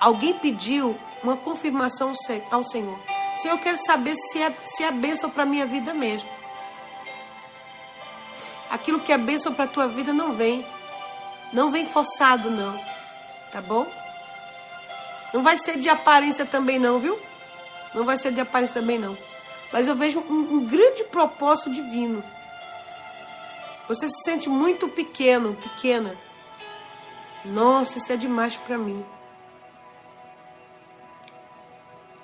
Alguém 0.00 0.34
pediu 0.34 0.96
uma 1.22 1.36
confirmação 1.36 2.12
ao 2.50 2.62
Senhor. 2.62 2.98
Senhor, 3.36 3.56
eu 3.56 3.62
quero 3.62 3.76
saber 3.76 4.14
se 4.14 4.40
é, 4.40 4.54
se 4.64 4.82
é 4.82 4.90
bênção 4.90 5.28
para 5.28 5.42
a 5.42 5.46
minha 5.46 5.66
vida 5.66 5.92
mesmo. 5.92 6.28
Aquilo 8.70 9.00
que 9.00 9.12
é 9.12 9.18
bênção 9.18 9.52
para 9.52 9.64
a 9.66 9.68
tua 9.68 9.86
vida 9.86 10.12
não 10.12 10.32
vem. 10.32 10.66
Não 11.52 11.70
vem 11.70 11.86
forçado, 11.86 12.50
não. 12.50 12.78
Tá 13.52 13.60
bom? 13.60 13.86
Não 15.32 15.42
vai 15.42 15.56
ser 15.58 15.78
de 15.78 15.88
aparência 15.88 16.46
também, 16.46 16.78
não, 16.78 16.98
viu? 16.98 17.18
Não 17.96 18.04
vai 18.04 18.18
ser 18.18 18.30
de 18.30 18.40
aparência 18.40 18.80
também, 18.80 18.98
não. 18.98 19.16
Mas 19.72 19.88
eu 19.88 19.96
vejo 19.96 20.20
um, 20.20 20.56
um 20.56 20.66
grande 20.66 21.02
propósito 21.04 21.72
divino. 21.72 22.22
Você 23.88 24.06
se 24.06 24.22
sente 24.22 24.48
muito 24.50 24.86
pequeno, 24.86 25.54
pequena. 25.54 26.14
Nossa, 27.42 27.96
isso 27.96 28.12
é 28.12 28.16
demais 28.16 28.54
para 28.54 28.76
mim. 28.76 29.04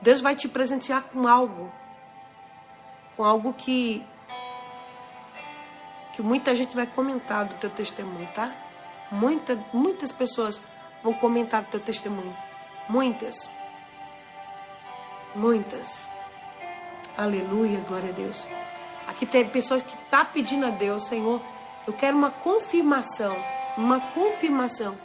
Deus 0.03 0.21
vai 0.21 0.37
te 0.37 0.47
presentear 0.47 1.05
com 1.05 1.27
algo. 1.27 1.73
Com 3.17 3.25
algo 3.25 3.55
que 3.55 4.05
que 6.13 6.21
muita 6.21 6.55
gente 6.55 6.77
vai 6.77 6.87
comentar 6.87 7.47
do 7.47 7.55
teu 7.55 7.71
testemunho, 7.71 8.29
tá? 8.35 8.55
Muita, 9.11 9.57
muitas 9.73 10.13
pessoas 10.13 10.63
vão 11.03 11.15
comentar 11.15 11.63
do 11.63 11.71
teu 11.71 11.81
testemunho. 11.81 12.37
Muitas. 12.87 13.51
Muitas. 15.35 16.07
Aleluia, 17.17 17.81
glória 17.89 18.11
a 18.11 18.13
Deus. 18.13 18.47
Aqui 19.07 19.25
tem 19.25 19.49
pessoas 19.49 19.83
que 19.83 19.97
tá 20.11 20.25
pedindo 20.25 20.67
a 20.67 20.71
Deus, 20.71 21.05
Senhor, 21.05 21.41
eu 21.87 21.93
quero 21.93 22.17
uma 22.17 22.31
confirmação. 22.31 23.37
Uma 23.77 24.01
confirmação. 24.13 24.97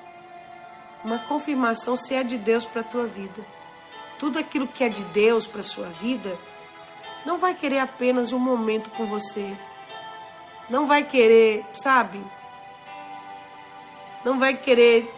Uma 1.03 1.19
confirmação 1.19 1.95
se 1.95 2.13
é 2.13 2.23
de 2.23 2.37
Deus 2.37 2.65
para 2.65 2.81
a 2.81 2.85
tua 2.85 3.07
vida. 3.07 3.45
Tudo 4.19 4.37
aquilo 4.37 4.67
que 4.67 4.83
é 4.83 4.89
de 4.89 5.03
Deus 5.05 5.47
para 5.47 5.61
a 5.61 5.63
sua 5.63 5.87
vida, 5.87 6.37
não 7.25 7.37
vai 7.37 7.53
querer 7.53 7.79
apenas 7.79 8.31
um 8.31 8.39
momento 8.39 8.89
com 8.91 9.05
você. 9.05 9.55
Não 10.69 10.85
vai 10.85 11.03
querer, 11.03 11.65
sabe? 11.73 12.21
Não 14.25 14.37
vai 14.37 14.55
querer 14.57 15.13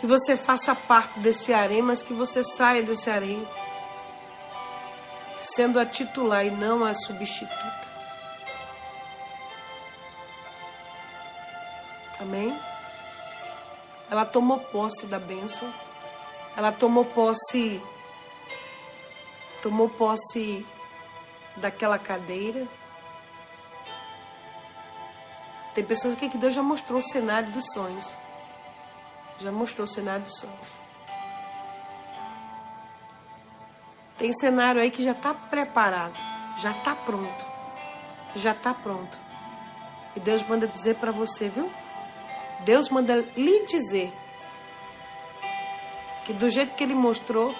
que 0.00 0.06
você 0.06 0.36
faça 0.36 0.74
parte 0.74 1.18
desse 1.20 1.52
harém, 1.52 1.82
mas 1.82 2.02
que 2.02 2.12
você 2.12 2.42
saia 2.42 2.82
desse 2.82 3.10
harém 3.10 3.46
sendo 5.38 5.78
a 5.78 5.86
titular 5.86 6.44
e 6.44 6.50
não 6.50 6.84
a 6.84 6.94
substituta. 6.94 7.86
Amém? 12.18 12.58
Ela 14.10 14.24
tomou 14.24 14.58
posse 14.58 15.06
da 15.06 15.18
bênção. 15.18 15.72
Ela 16.56 16.72
tomou 16.72 17.04
posse 17.04 17.80
tomou 19.62 19.88
posse 19.88 20.64
daquela 21.56 21.98
cadeira. 21.98 22.68
Tem 25.74 25.84
pessoas 25.84 26.14
aqui 26.14 26.30
que 26.30 26.38
Deus 26.38 26.54
já 26.54 26.62
mostrou 26.62 27.00
o 27.00 27.02
cenário 27.02 27.50
dos 27.50 27.64
sonhos. 27.72 28.16
Já 29.38 29.52
mostrou 29.52 29.84
o 29.84 29.88
cenário 29.88 30.24
dos 30.24 30.38
sonhos. 30.38 30.80
Tem 34.18 34.32
cenário 34.32 34.80
aí 34.80 34.90
que 34.90 35.04
já 35.04 35.12
está 35.12 35.34
preparado, 35.34 36.16
já 36.56 36.70
está 36.70 36.94
pronto, 36.94 37.46
já 38.34 38.52
está 38.52 38.72
pronto. 38.72 39.18
E 40.14 40.20
Deus 40.20 40.42
manda 40.42 40.66
dizer 40.66 40.96
para 40.96 41.12
você, 41.12 41.50
viu? 41.50 41.70
Deus 42.60 42.88
manda 42.88 43.16
lhe 43.36 43.66
dizer 43.66 44.10
que 46.24 46.32
do 46.32 46.48
jeito 46.48 46.74
que 46.74 46.82
Ele 46.82 46.94
mostrou, 46.94 47.54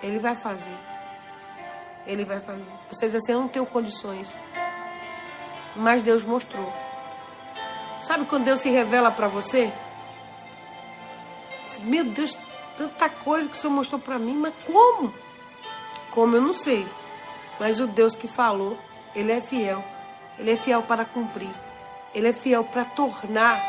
Ele 0.00 0.20
vai 0.20 0.36
fazer. 0.36 0.76
Ele 2.06 2.24
vai 2.24 2.40
fazer. 2.40 2.70
Você 2.88 3.06
diz 3.06 3.16
assim, 3.16 3.32
eu 3.32 3.40
não 3.40 3.48
tenho 3.48 3.66
condições. 3.66 4.34
Mas 5.74 6.04
Deus 6.04 6.22
mostrou. 6.22 6.72
Sabe 8.00 8.24
quando 8.26 8.44
Deus 8.44 8.60
se 8.60 8.70
revela 8.70 9.10
para 9.10 9.26
você? 9.26 9.72
Meu 11.80 12.04
Deus, 12.04 12.38
tanta 12.76 13.08
coisa 13.08 13.48
que 13.48 13.56
o 13.56 13.60
Senhor 13.60 13.72
mostrou 13.72 14.00
para 14.00 14.18
mim, 14.18 14.36
mas 14.36 14.54
como? 14.64 15.12
Como 16.10 16.36
eu 16.36 16.42
não 16.42 16.52
sei. 16.52 16.86
Mas 17.58 17.80
o 17.80 17.86
Deus 17.86 18.14
que 18.14 18.28
falou, 18.28 18.78
Ele 19.14 19.32
é 19.32 19.40
fiel. 19.40 19.84
Ele 20.38 20.52
é 20.52 20.56
fiel 20.56 20.82
para 20.82 21.04
cumprir. 21.04 21.54
Ele 22.14 22.28
é 22.28 22.32
fiel 22.32 22.64
para 22.64 22.84
tornar, 22.84 23.60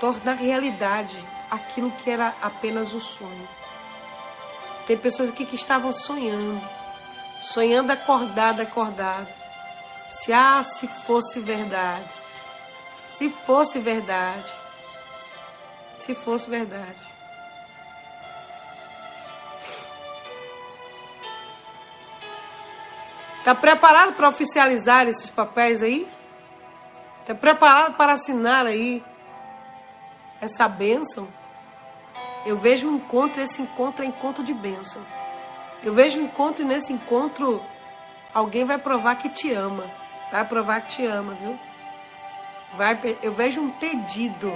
tornar 0.00 0.34
realidade 0.34 1.16
aquilo 1.50 1.90
que 1.90 2.10
era 2.10 2.34
apenas 2.40 2.92
o 2.92 3.00
sonho. 3.00 3.48
Tem 4.86 4.96
pessoas 4.96 5.30
aqui 5.30 5.44
que 5.44 5.56
estavam 5.56 5.90
sonhando, 5.92 6.60
sonhando 7.40 7.90
acordado, 7.90 8.60
acordado. 8.60 9.28
Se 10.08 10.32
ah, 10.32 10.62
se 10.62 10.86
fosse 11.06 11.40
verdade. 11.40 12.10
Se 13.06 13.30
fosse 13.30 13.78
verdade. 13.78 14.52
Se 16.06 16.14
fosse 16.14 16.48
verdade. 16.48 17.12
Está 23.40 23.56
preparado 23.56 24.12
para 24.12 24.28
oficializar 24.28 25.08
esses 25.08 25.28
papéis 25.28 25.82
aí? 25.82 26.08
Está 27.22 27.34
preparado 27.34 27.96
para 27.96 28.12
assinar 28.12 28.66
aí 28.66 29.04
essa 30.40 30.68
bênção? 30.68 31.26
Eu 32.44 32.56
vejo 32.56 32.88
um 32.88 32.98
encontro, 32.98 33.42
esse 33.42 33.60
encontro 33.60 34.04
é 34.04 34.06
encontro 34.06 34.44
de 34.44 34.54
bênção. 34.54 35.04
Eu 35.82 35.92
vejo 35.92 36.20
um 36.20 36.26
encontro 36.26 36.62
e 36.62 36.68
nesse 36.68 36.92
encontro 36.92 37.60
alguém 38.32 38.64
vai 38.64 38.78
provar 38.78 39.16
que 39.16 39.28
te 39.28 39.52
ama. 39.52 39.90
Vai 40.30 40.44
provar 40.44 40.82
que 40.82 40.98
te 40.98 41.04
ama, 41.04 41.34
viu? 41.34 41.58
Vai, 42.76 43.18
eu 43.24 43.34
vejo 43.34 43.60
um 43.60 43.70
pedido. 43.72 44.52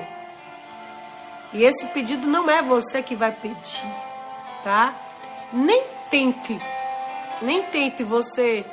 E 1.53 1.65
esse 1.65 1.87
pedido 1.87 2.27
não 2.27 2.49
é 2.49 2.63
você 2.63 3.03
que 3.03 3.17
vai 3.17 3.33
pedir, 3.33 3.95
tá? 4.63 4.95
Nem 5.53 5.85
tente, 6.09 6.61
nem 7.43 7.63
tente 7.65 8.05
você 8.05 8.65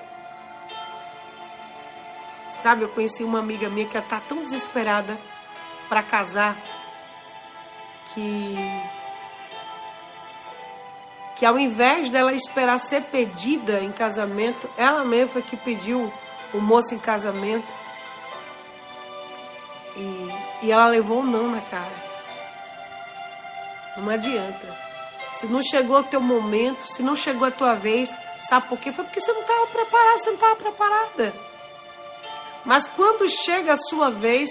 Sabe, 2.61 2.83
eu 2.83 2.89
conheci 2.89 3.23
uma 3.23 3.39
amiga 3.39 3.69
minha 3.69 3.87
que 3.87 3.97
está 3.97 4.19
tão 4.19 4.41
desesperada 4.41 5.17
para 5.87 6.01
casar 6.01 6.57
que 8.13 8.55
que 11.37 11.45
ao 11.45 11.59
invés 11.59 12.09
dela 12.09 12.33
esperar 12.33 12.79
ser 12.79 13.03
pedida 13.03 13.79
em 13.79 13.91
casamento, 13.91 14.67
ela 14.75 15.05
mesma 15.05 15.39
que 15.39 15.55
pediu 15.55 16.11
o 16.51 16.59
moço 16.59 16.95
em 16.95 16.99
casamento. 16.99 17.71
E, 19.95 20.65
e 20.65 20.71
ela 20.71 20.87
levou 20.87 21.19
um 21.19 21.25
não 21.25 21.47
na 21.47 21.61
cara. 21.61 22.07
Não 23.97 24.10
adianta. 24.10 24.88
Se 25.33 25.45
não 25.47 25.62
chegou 25.62 25.99
o 25.99 26.03
teu 26.03 26.21
momento, 26.21 26.81
se 26.81 27.01
não 27.03 27.15
chegou 27.15 27.47
a 27.47 27.51
tua 27.51 27.75
vez, 27.75 28.15
sabe 28.47 28.67
por 28.67 28.79
quê? 28.79 28.91
Foi 28.91 29.03
porque 29.03 29.19
você 29.19 29.31
não 29.31 29.41
estava 29.41 29.67
preparada, 29.67 30.19
você 30.19 30.27
não 30.29 30.36
estava 30.36 30.55
preparada. 30.55 31.33
Mas 32.65 32.88
quando 32.88 33.29
chega 33.29 33.73
a 33.73 33.77
sua 33.77 34.10
vez, 34.10 34.49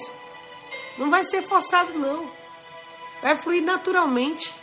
não 0.98 1.11
vai 1.11 1.24
ser 1.24 1.42
forçado, 1.42 1.92
não. 1.98 2.30
Vai 3.22 3.40
fluir 3.42 3.62
naturalmente. 3.62 4.54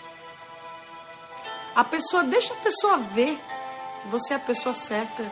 A 1.76 1.84
pessoa, 1.84 2.24
deixa 2.24 2.54
a 2.54 2.58
pessoa 2.58 2.98
ver 2.98 3.39
que 4.02 4.08
você 4.08 4.34
é 4.34 4.38
a 4.38 4.39
pessoa 4.39 4.74
certa. 4.74 5.32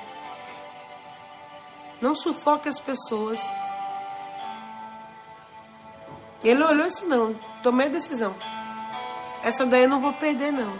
Não 2.01 2.15
sufoque 2.15 2.67
as 2.67 2.79
pessoas. 2.79 3.41
Ele 6.43 6.63
olhou 6.63 6.85
e 6.85 6.89
disse: 6.89 7.05
Não, 7.05 7.33
tomei 7.61 7.87
a 7.87 7.91
decisão. 7.91 8.35
Essa 9.43 9.65
daí 9.65 9.83
eu 9.83 9.89
não 9.89 9.99
vou 9.99 10.13
perder, 10.13 10.51
não. 10.51 10.79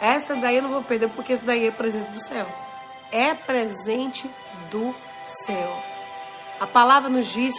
Essa 0.00 0.34
daí 0.34 0.56
eu 0.56 0.62
não 0.62 0.70
vou 0.70 0.82
perder, 0.82 1.08
porque 1.10 1.34
essa 1.34 1.44
daí 1.44 1.66
é 1.66 1.70
presente 1.70 2.10
do 2.10 2.20
céu. 2.20 2.46
É 3.12 3.34
presente 3.34 4.30
do 4.70 4.94
céu. 5.22 5.70
A 6.58 6.66
palavra 6.66 7.08
nos 7.08 7.26
diz 7.26 7.54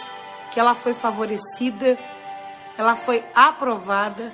que 0.52 0.58
ela 0.58 0.74
foi 0.74 0.94
favorecida, 0.94 1.98
ela 2.76 2.96
foi 2.96 3.24
aprovada, 3.34 4.32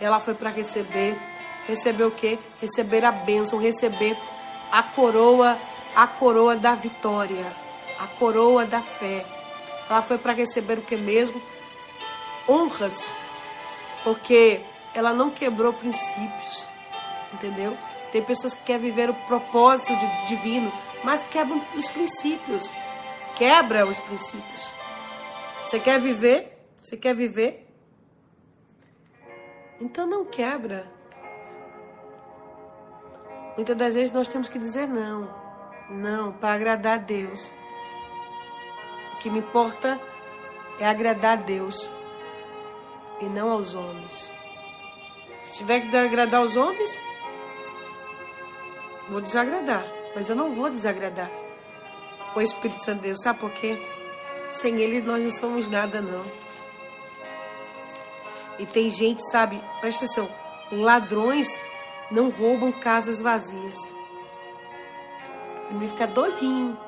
ela 0.00 0.20
foi 0.20 0.34
para 0.34 0.50
receber. 0.50 1.18
Receber 1.66 2.04
o 2.04 2.10
quê? 2.10 2.38
Receber 2.60 3.04
a 3.04 3.12
bênção, 3.12 3.58
receber 3.58 4.16
a 4.70 4.82
coroa, 4.82 5.58
a 5.94 6.06
coroa 6.06 6.56
da 6.56 6.74
vitória, 6.74 7.52
a 7.98 8.06
coroa 8.18 8.64
da 8.64 8.80
fé. 8.80 9.24
Ela 9.88 10.02
foi 10.02 10.18
para 10.18 10.32
receber 10.32 10.78
o 10.78 10.82
que 10.82 10.96
mesmo? 10.96 11.40
Honras, 12.48 13.14
porque 14.04 14.60
ela 14.94 15.12
não 15.12 15.30
quebrou 15.30 15.72
princípios, 15.72 16.66
entendeu? 17.32 17.76
Tem 18.10 18.22
pessoas 18.22 18.54
que 18.54 18.64
querem 18.64 18.82
viver 18.82 19.08
o 19.08 19.14
propósito 19.26 19.92
divino, 20.26 20.72
mas 21.02 21.24
quebram 21.24 21.62
os 21.76 21.88
princípios 21.88 22.72
quebra 23.34 23.86
os 23.86 23.98
princípios. 24.00 24.72
Você 25.62 25.80
quer 25.80 26.00
viver? 26.00 26.58
Você 26.78 26.96
quer 26.96 27.14
viver? 27.14 27.66
Então 29.80 30.06
não 30.06 30.24
quebra. 30.24 30.86
Muitas 33.56 33.76
das 33.76 33.94
vezes 33.94 34.12
nós 34.12 34.28
temos 34.28 34.48
que 34.48 34.58
dizer 34.58 34.86
não. 34.86 35.28
Não, 35.90 36.32
para 36.32 36.54
agradar 36.54 36.98
a 36.98 37.02
Deus. 37.02 37.52
O 39.14 39.18
que 39.18 39.30
me 39.30 39.40
importa 39.40 40.00
é 40.78 40.86
agradar 40.86 41.38
a 41.38 41.42
Deus 41.42 41.90
e 43.22 43.28
não 43.28 43.50
aos 43.50 43.74
homens. 43.74 44.30
Se 45.44 45.58
tiver 45.58 45.80
que 45.80 45.96
agradar 45.96 46.40
aos 46.40 46.56
homens, 46.56 46.98
vou 49.08 49.20
desagradar, 49.20 49.86
mas 50.14 50.28
eu 50.28 50.36
não 50.36 50.50
vou 50.50 50.68
desagradar 50.68 51.30
o 52.34 52.40
Espírito 52.40 52.84
Santo 52.84 53.00
de 53.00 53.08
Deus. 53.08 53.22
Sabe 53.22 53.38
por 53.38 53.50
quê? 53.52 53.80
Sem 54.50 54.80
Ele 54.80 55.00
nós 55.00 55.22
não 55.22 55.30
somos 55.30 55.68
nada, 55.68 56.00
não. 56.00 56.24
E 58.58 58.66
tem 58.66 58.90
gente, 58.90 59.22
sabe, 59.30 59.62
presta 59.80 60.04
atenção, 60.04 60.28
ladrões 60.70 61.48
não 62.10 62.30
roubam 62.30 62.70
casas 62.72 63.20
vazias. 63.22 63.78
Ele 65.70 65.88
fica 65.88 66.06
doidinho 66.06 66.78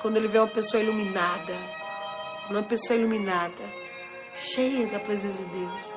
quando 0.00 0.18
ele 0.18 0.28
vê 0.28 0.38
uma 0.38 0.46
pessoa 0.46 0.80
iluminada. 0.80 1.56
Uma 2.48 2.62
pessoa 2.62 2.96
iluminada. 2.96 3.85
Cheia 4.36 4.86
da 4.86 4.98
presença 4.98 5.42
de 5.42 5.48
Deus. 5.48 5.94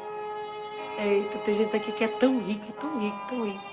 Eita, 0.98 1.38
tem 1.40 1.54
gente 1.54 1.76
aqui 1.76 1.92
que 1.92 2.04
é 2.04 2.08
tão 2.08 2.40
rico, 2.40 2.72
tão 2.74 3.00
rico, 3.00 3.20
tão 3.28 3.44
rico. 3.46 3.64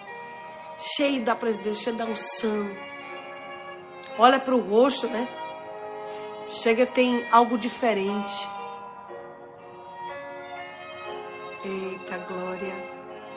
Cheio 0.79 1.23
da 1.23 1.35
presença 1.35 1.63
de 1.63 1.65
Deus, 1.71 1.81
cheio 1.81 1.97
da 1.97 2.05
unção. 2.05 2.71
Olha 4.19 4.39
para 4.39 4.55
o 4.55 4.61
rosto, 4.61 5.07
né? 5.09 5.29
Chega, 6.49 6.87
tem 6.87 7.27
algo 7.31 7.59
diferente. 7.59 8.49
Eita 11.65 12.19
glória, 12.19 12.75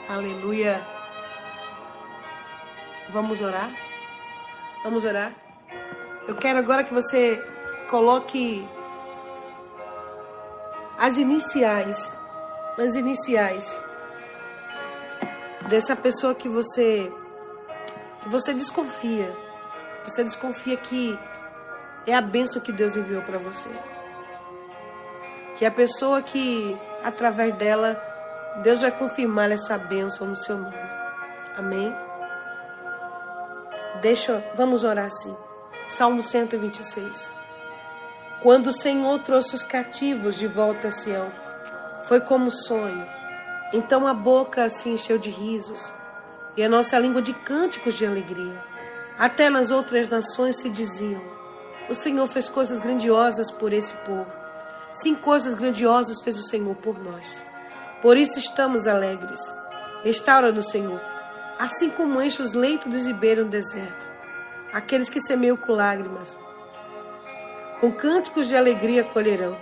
aleluia. 0.08 0.86
Vamos 3.10 3.42
orar? 3.42 3.72
Vamos 4.84 5.04
orar? 5.04 5.34
Eu 6.28 6.36
quero 6.36 6.60
agora 6.60 6.84
que 6.84 6.94
você 6.94 7.38
coloque 7.90 8.68
as 11.00 11.18
iniciais, 11.18 12.14
as 12.78 12.96
iniciais 12.96 13.80
dessa 15.70 15.96
pessoa 15.96 16.36
que 16.36 16.50
você 16.50 17.12
que 18.22 18.28
você 18.28 18.54
desconfia. 18.54 19.34
Você 20.04 20.24
desconfia 20.26 20.76
que 20.76 21.18
é 22.06 22.14
a 22.14 22.22
bênção 22.22 22.62
que 22.62 22.74
Deus 22.74 22.98
enviou 22.98 23.22
para 23.22 23.38
você. 23.38 23.70
Que 25.58 25.66
a 25.66 25.72
pessoa 25.72 26.22
que 26.22 26.78
através 27.02 27.56
dela 27.56 27.96
Deus 28.62 28.82
vai 28.82 28.92
confirmar 28.92 29.50
essa 29.52 29.78
bênção 29.78 30.28
no 30.28 30.36
seu 30.36 30.58
nome. 30.58 30.76
Amém? 31.56 31.96
Deixa, 34.02 34.44
vamos 34.56 34.84
orar 34.84 35.06
assim. 35.06 35.36
Salmo 35.88 36.22
126. 36.22 37.39
Quando 38.42 38.68
o 38.68 38.74
Senhor 38.74 39.20
trouxe 39.20 39.54
os 39.56 39.64
cativos 39.64 40.38
de 40.38 40.48
volta 40.48 40.88
a 40.88 40.92
Sião, 40.92 41.30
foi 42.06 42.22
como 42.22 42.50
sonho. 42.50 43.06
Então 43.74 44.08
a 44.08 44.14
boca 44.14 44.70
se 44.70 44.88
encheu 44.88 45.18
de 45.18 45.30
risos 45.30 45.94
e 46.56 46.64
a 46.64 46.70
nossa 46.70 46.98
língua 46.98 47.22
de 47.22 47.34
cânticos 47.34 47.96
de 47.96 48.06
alegria. 48.06 48.64
Até 49.18 49.50
nas 49.50 49.72
outras 49.72 50.10
nações 50.10 50.56
se 50.56 50.70
diziam: 50.70 51.22
O 51.90 51.94
Senhor 51.94 52.26
fez 52.28 52.48
coisas 52.48 52.80
grandiosas 52.80 53.52
por 53.52 53.74
esse 53.74 53.94
povo. 54.06 54.32
Sim, 54.94 55.16
coisas 55.16 55.54
grandiosas 55.54 56.22
fez 56.22 56.38
o 56.38 56.44
Senhor 56.44 56.76
por 56.76 56.98
nós. 56.98 57.46
Por 58.02 58.16
isso 58.16 58.40
estamos 58.40 58.88
alegres. 58.88 59.40
Restaura-nos, 60.02 60.70
Senhor, 60.70 61.02
assim 61.60 61.90
como 61.90 62.22
enche 62.22 62.42
os 62.42 62.54
leitos 62.54 62.90
de 62.90 63.00
Zibeira 63.00 63.44
no 63.44 63.50
deserto. 63.50 64.08
Aqueles 64.72 65.10
que 65.10 65.20
semeiam 65.20 65.58
com 65.58 65.74
lágrimas, 65.74 66.36
com 67.80 67.92
cânticos 67.92 68.48
de 68.48 68.56
alegria 68.56 69.04
colherão. 69.04 69.58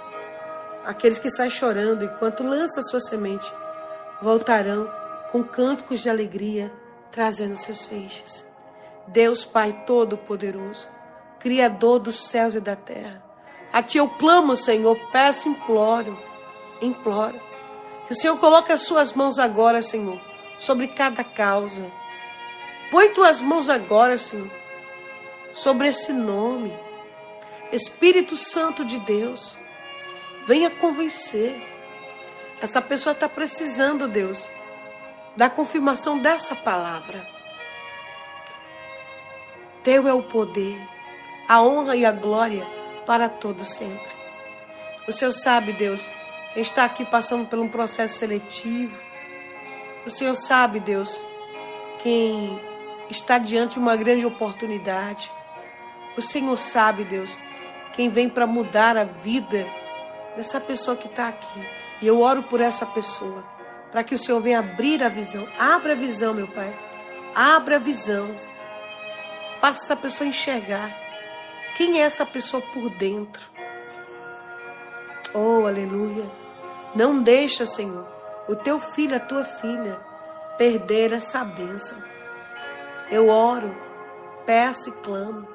Aqueles 0.85 1.19
que 1.19 1.29
saem 1.29 1.49
chorando 1.49 2.03
enquanto 2.03 2.43
lançam 2.43 2.81
sua 2.83 2.99
semente, 2.99 3.51
voltarão 4.21 4.89
com 5.31 5.43
cânticos 5.43 5.99
de 5.99 6.09
alegria, 6.09 6.71
trazendo 7.11 7.55
seus 7.55 7.85
feixes. 7.85 8.45
Deus 9.07 9.43
Pai 9.43 9.83
Todo-Poderoso, 9.85 10.87
Criador 11.39 11.99
dos 11.99 12.15
céus 12.15 12.55
e 12.55 12.59
da 12.59 12.75
terra, 12.75 13.23
a 13.71 13.83
Ti 13.83 13.97
eu 13.97 14.09
clamo, 14.09 14.55
Senhor, 14.55 14.97
peço, 15.11 15.49
imploro, 15.49 16.17
imploro 16.81 17.39
que 18.07 18.13
o 18.13 18.15
Senhor 18.15 18.37
coloque 18.37 18.71
as 18.71 18.81
suas 18.81 19.13
mãos 19.13 19.37
agora, 19.37 19.81
Senhor, 19.81 20.19
sobre 20.57 20.87
cada 20.87 21.23
causa. 21.23 21.85
Põe 22.89 23.09
tuas 23.09 23.41
mãos 23.41 23.69
agora, 23.69 24.17
Senhor, 24.17 24.49
sobre 25.53 25.89
esse 25.89 26.13
nome. 26.13 26.73
Espírito 27.71 28.35
Santo 28.35 28.85
de 28.85 28.97
Deus, 28.99 29.57
venha 30.45 30.69
convencer. 30.69 31.61
Essa 32.61 32.81
pessoa 32.81 33.13
está 33.13 33.27
precisando, 33.27 34.07
Deus, 34.07 34.49
da 35.35 35.49
confirmação 35.49 36.17
dessa 36.17 36.55
palavra. 36.55 37.27
Teu 39.83 40.07
é 40.07 40.13
o 40.13 40.23
poder, 40.23 40.81
a 41.47 41.61
honra 41.61 41.95
e 41.95 42.05
a 42.05 42.11
glória 42.11 42.65
para 43.05 43.29
todos 43.29 43.67
sempre. 43.73 44.17
O 45.07 45.11
Senhor 45.11 45.31
sabe, 45.31 45.73
Deus, 45.73 46.09
está 46.55 46.85
aqui 46.85 47.05
passando 47.05 47.47
por 47.47 47.59
um 47.59 47.69
processo 47.69 48.17
seletivo. 48.17 48.97
O 50.05 50.09
Senhor 50.09 50.35
sabe, 50.35 50.79
Deus, 50.79 51.21
quem 51.99 52.59
está 53.09 53.37
diante 53.37 53.73
de 53.73 53.79
uma 53.79 53.95
grande 53.95 54.25
oportunidade. 54.25 55.31
O 56.17 56.21
Senhor 56.21 56.57
sabe, 56.57 57.03
Deus, 57.03 57.37
quem 57.93 58.09
vem 58.09 58.29
para 58.29 58.47
mudar 58.47 58.97
a 58.97 59.03
vida 59.03 59.65
dessa 60.35 60.59
pessoa 60.59 60.95
que 60.95 61.07
está 61.07 61.27
aqui. 61.27 61.69
E 62.01 62.07
eu 62.07 62.21
oro 62.21 62.43
por 62.43 62.61
essa 62.61 62.85
pessoa, 62.85 63.43
para 63.91 64.03
que 64.03 64.15
o 64.15 64.17
Senhor 64.17 64.39
venha 64.39 64.59
abrir 64.59 65.03
a 65.03 65.09
visão. 65.09 65.47
Abra 65.57 65.93
a 65.93 65.95
visão, 65.95 66.33
meu 66.33 66.47
Pai. 66.47 66.73
Abra 67.33 67.77
a 67.77 67.79
visão. 67.79 68.27
Faça 69.59 69.83
essa 69.83 69.95
pessoa 69.95 70.27
enxergar 70.27 70.95
quem 71.77 71.99
é 71.99 72.03
essa 72.03 72.25
pessoa 72.25 72.61
por 72.73 72.89
dentro. 72.91 73.41
Oh, 75.33 75.65
aleluia. 75.65 76.25
Não 76.95 77.21
deixa, 77.21 77.65
Senhor, 77.65 78.07
o 78.47 78.55
teu 78.55 78.79
filho, 78.79 79.15
a 79.15 79.19
tua 79.19 79.43
filha, 79.43 79.99
perder 80.57 81.13
essa 81.13 81.43
bênção. 81.43 81.97
Eu 83.11 83.29
oro, 83.29 83.71
peço 84.45 84.89
e 84.89 84.91
clamo 85.03 85.47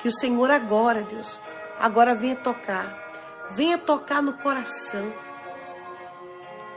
que 0.00 0.08
o 0.08 0.12
Senhor 0.12 0.50
agora, 0.50 1.02
Deus, 1.02 1.38
agora 1.82 2.14
venha 2.14 2.36
tocar, 2.36 2.96
venha 3.50 3.76
tocar 3.76 4.22
no 4.22 4.32
coração, 4.32 5.12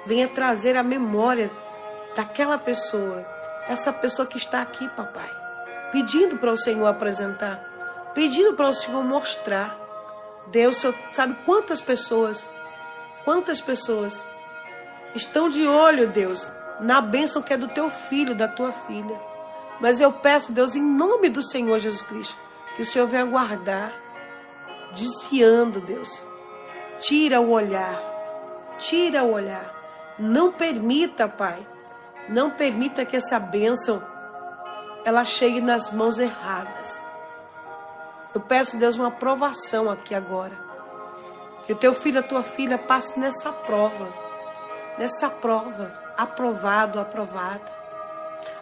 venha 0.06 0.28
trazer 0.28 0.76
a 0.76 0.84
memória 0.84 1.50
daquela 2.18 2.58
pessoa, 2.58 3.26
essa 3.70 3.94
pessoa 3.94 4.28
que 4.28 4.38
está 4.38 4.62
aqui, 4.62 4.90
papai, 4.90 5.30
pedindo 5.94 6.38
para 6.38 6.52
o 6.52 6.58
Senhor 6.58 6.88
apresentar, 6.88 8.12
pedindo 8.14 8.54
para 8.56 8.68
o 8.68 8.74
Senhor 8.74 9.04
mostrar. 9.04 9.80
Deus, 10.48 10.84
sabe 11.14 11.36
quantas 11.46 11.82
pessoas 11.82 12.48
Quantas 13.26 13.60
pessoas 13.60 14.24
estão 15.16 15.50
de 15.50 15.68
olho, 15.68 16.08
Deus, 16.08 16.48
na 16.80 17.02
bênção 17.02 17.42
que 17.42 17.52
é 17.52 17.58
do 17.58 17.68
teu 17.68 17.90
filho, 17.90 18.36
da 18.36 18.48
tua 18.48 18.72
filha. 18.72 19.20
Mas 19.82 20.00
eu 20.00 20.12
peço, 20.14 20.52
Deus, 20.52 20.76
em 20.76 20.82
nome 20.84 21.30
do 21.30 21.42
Senhor 21.42 21.80
Jesus 21.80 22.04
Cristo, 22.04 22.38
que 22.76 22.84
o 22.84 22.86
Senhor 22.86 23.08
venha 23.08 23.26
guardar, 23.26 23.92
desviando, 24.94 25.82
Deus. 25.82 26.22
Tira 27.00 27.42
o 27.42 27.52
olhar, 27.52 28.02
tira 28.78 29.24
o 29.24 29.32
olhar. 29.34 29.74
Não 30.18 30.52
permita, 30.52 31.28
Pai, 31.28 31.66
não 32.30 32.52
permita 32.52 33.06
que 33.06 33.18
essa 33.18 33.40
bênção 33.40 34.02
ela 35.04 35.24
chegue 35.24 35.62
nas 35.62 35.92
mãos 35.92 36.18
erradas. 36.18 37.02
Eu 38.34 38.42
peço, 38.42 38.78
Deus, 38.78 38.96
uma 38.96 39.10
aprovação 39.10 39.90
aqui 39.90 40.16
agora. 40.16 40.58
Que 41.66 41.74
o 41.74 41.76
teu 41.76 41.94
filho, 41.94 42.20
a 42.20 42.24
tua 42.24 42.44
filha 42.44 42.78
passe 42.78 43.20
nessa 43.20 43.52
prova. 43.52 44.12
Nessa 44.98 45.30
prova. 45.30 45.92
Aprovado, 46.18 47.00
aprovada. 47.00 47.72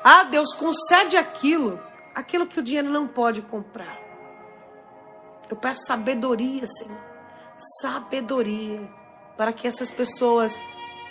Ah, 0.04 0.24
Deus, 0.24 0.54
concede 0.54 1.18
aquilo. 1.18 1.80
Aquilo 2.14 2.46
que 2.46 2.60
o 2.60 2.64
dinheiro 2.64 2.90
não 2.90 3.08
pode 3.08 3.42
comprar. 3.42 4.03
Eu 5.54 5.58
peço 5.58 5.86
sabedoria, 5.86 6.66
Senhor. 6.66 7.00
Sabedoria. 7.80 8.82
Para 9.38 9.54
que 9.54 9.68
essas 9.68 9.92
pessoas 9.92 10.60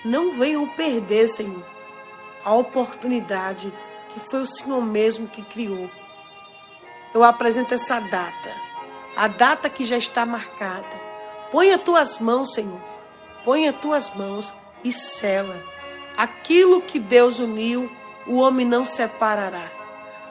não 0.05 0.37
venham 0.37 0.67
perder, 0.71 1.29
Senhor, 1.29 1.65
a 2.45 2.53
oportunidade 2.53 3.73
que 4.13 4.19
foi 4.29 4.41
o 4.41 4.47
Senhor 4.47 4.83
mesmo 4.83 5.29
que 5.29 5.43
criou. 5.43 5.89
Eu 7.15 7.23
apresento 7.23 7.73
essa 7.73 8.01
data, 8.01 8.53
a 9.17 9.29
data 9.29 9.71
que 9.71 9.85
já 9.85 9.97
está 9.97 10.27
marcada 10.27 11.13
Põe 11.53 11.71
as 11.71 11.83
tuas 11.83 12.19
mãos, 12.19 12.53
Senhor. 12.53 12.81
Põe 13.45 13.69
as 13.69 13.79
tuas 13.79 14.13
mãos 14.17 14.53
e 14.83 14.91
sela. 14.91 15.63
Aquilo 16.17 16.83
que 16.83 16.99
Deus 16.99 17.39
uniu, 17.39 17.89
o 18.27 18.39
homem 18.39 18.67
não 18.67 18.85
separará. 18.85 19.71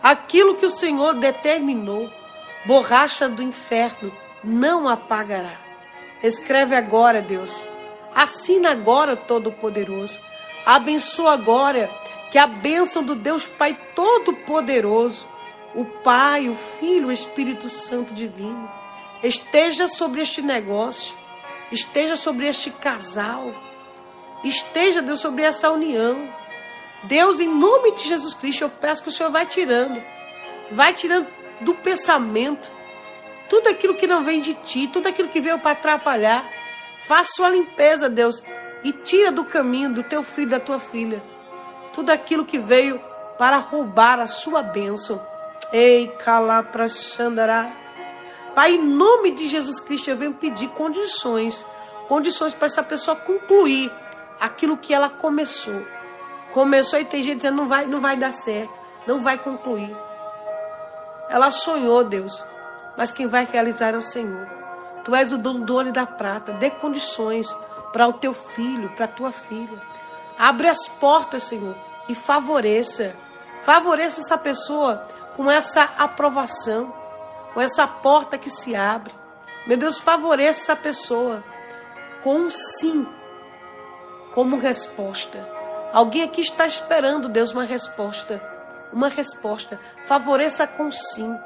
Aquilo 0.04 0.56
que 0.56 0.66
o 0.66 0.70
Senhor 0.70 1.14
determinou, 1.14 2.10
borracha 2.66 3.28
do 3.28 3.42
inferno, 3.42 4.12
não 4.44 4.88
apagará. 4.88 5.60
Escreve 6.24 6.76
agora, 6.76 7.22
Deus. 7.22 7.66
Assina 8.14 8.72
agora, 8.72 9.16
Todo-Poderoso. 9.16 10.20
Abençoa 10.66 11.34
agora 11.34 11.90
que 12.32 12.38
a 12.38 12.48
bênção 12.48 13.04
do 13.04 13.16
Deus 13.16 13.48
Pai 13.48 13.78
Todo-Poderoso, 13.96 15.28
o 15.74 15.86
Pai, 15.86 16.50
o 16.50 16.56
Filho, 16.56 17.08
o 17.08 17.12
Espírito 17.12 17.68
Santo 17.68 18.14
Divino, 18.14 18.70
esteja 19.24 19.88
sobre 19.88 20.22
este 20.22 20.42
negócio, 20.42 21.16
esteja 21.72 22.16
sobre 22.16 22.48
este 22.48 22.70
casal, 22.70 23.54
esteja, 24.44 25.02
Deus, 25.02 25.20
sobre 25.20 25.44
essa 25.44 25.72
união. 25.72 26.32
Deus, 27.04 27.40
em 27.40 27.48
nome 27.48 27.96
de 27.96 28.08
Jesus 28.08 28.34
Cristo, 28.34 28.64
eu 28.64 28.70
peço 28.70 29.02
que 29.02 29.10
o 29.10 29.12
Senhor 29.12 29.32
vai 29.32 29.46
tirando, 29.46 30.02
vai 30.72 30.94
tirando 30.94 31.28
do 31.62 31.74
pensamento 31.76 32.70
tudo 33.50 33.68
aquilo 33.68 33.96
que 33.96 34.08
não 34.08 34.24
vem 34.24 34.40
de 34.40 34.54
ti, 34.54 34.88
tudo 34.88 35.08
aquilo 35.08 35.28
que 35.28 35.42
veio 35.42 35.60
para 35.60 35.72
atrapalhar. 35.72 36.50
Faça 37.06 37.42
uma 37.42 37.50
limpeza, 37.50 38.10
Deus, 38.10 38.42
e 38.84 38.94
tira 38.94 39.32
do 39.32 39.44
caminho 39.44 39.94
do 39.94 40.04
teu 40.04 40.24
filho 40.24 40.50
da 40.50 40.60
tua 40.60 40.80
filha 40.80 41.22
tudo 41.94 42.10
aquilo 42.10 42.46
que 42.46 42.58
veio 42.58 43.00
para 43.38 43.58
roubar 43.58 44.20
a 44.20 44.28
sua 44.28 44.62
bênção. 44.62 45.22
Ei, 45.72 46.08
calapra 46.24 46.90
xandará. 46.90 47.72
Pai, 48.56 48.74
em 48.74 48.82
nome 48.82 49.32
de 49.32 49.48
Jesus 49.48 49.80
Cristo, 49.80 50.10
eu 50.10 50.18
venho 50.18 50.34
pedir 50.34 50.68
condições, 50.70 51.66
condições 52.08 52.54
para 52.54 52.66
essa 52.66 52.84
pessoa 52.84 53.16
concluir 53.16 53.92
aquilo 54.40 54.78
que 54.78 54.94
ela 54.94 55.10
começou. 55.10 55.86
Começou 56.54 57.00
e 57.00 57.06
tem 57.06 57.24
gente 57.24 57.38
dizendo 57.38 57.58
não 57.58 57.68
vai, 57.68 57.86
não 57.86 58.02
vai 58.02 58.18
dar 58.18 58.34
certo, 58.34 58.74
não 59.08 59.24
vai 59.24 59.38
concluir. 59.38 59.96
Ela 61.32 61.50
sonhou, 61.50 62.04
Deus, 62.04 62.44
mas 62.98 63.12
quem 63.12 63.26
vai 63.26 63.46
realizar 63.46 63.94
é 63.94 63.98
o 63.98 64.02
Senhor. 64.02 64.46
Tu 65.04 65.16
és 65.16 65.32
o 65.32 65.38
dono 65.38 65.66
do 65.66 65.74
ouro 65.74 65.88
e 65.88 65.94
da 65.94 66.06
prata. 66.06 66.52
Dê 66.52 66.70
condições 66.70 67.48
para 67.94 68.06
o 68.06 68.14
teu 68.14 68.34
filho, 68.34 68.90
para 68.90 69.06
a 69.06 69.08
tua 69.08 69.32
filha. 69.32 69.82
Abre 70.38 70.68
as 70.68 70.88
portas, 70.88 71.44
Senhor, 71.44 71.76
e 72.10 72.14
favoreça. 72.14 73.16
Favoreça 73.64 74.20
essa 74.20 74.38
pessoa 74.38 75.08
com 75.38 75.50
essa 75.50 75.84
aprovação, 75.98 76.94
com 77.54 77.62
essa 77.62 77.88
porta 77.88 78.38
que 78.38 78.50
se 78.50 78.76
abre. 78.76 79.14
Meu 79.66 79.78
Deus, 79.78 80.00
favoreça 80.00 80.74
essa 80.74 80.76
pessoa 80.76 81.42
com 82.24 82.42
um 82.42 82.50
sim 82.50 83.08
como 84.34 84.58
resposta. 84.58 85.48
Alguém 85.94 86.24
aqui 86.24 86.42
está 86.42 86.68
esperando, 86.68 87.30
Deus, 87.30 87.52
uma 87.52 87.64
resposta. 87.64 88.42
Uma 88.92 89.10
resposta. 89.10 89.80
Favoreça 90.06 90.68
com 90.68 90.92
sim. 90.92 91.38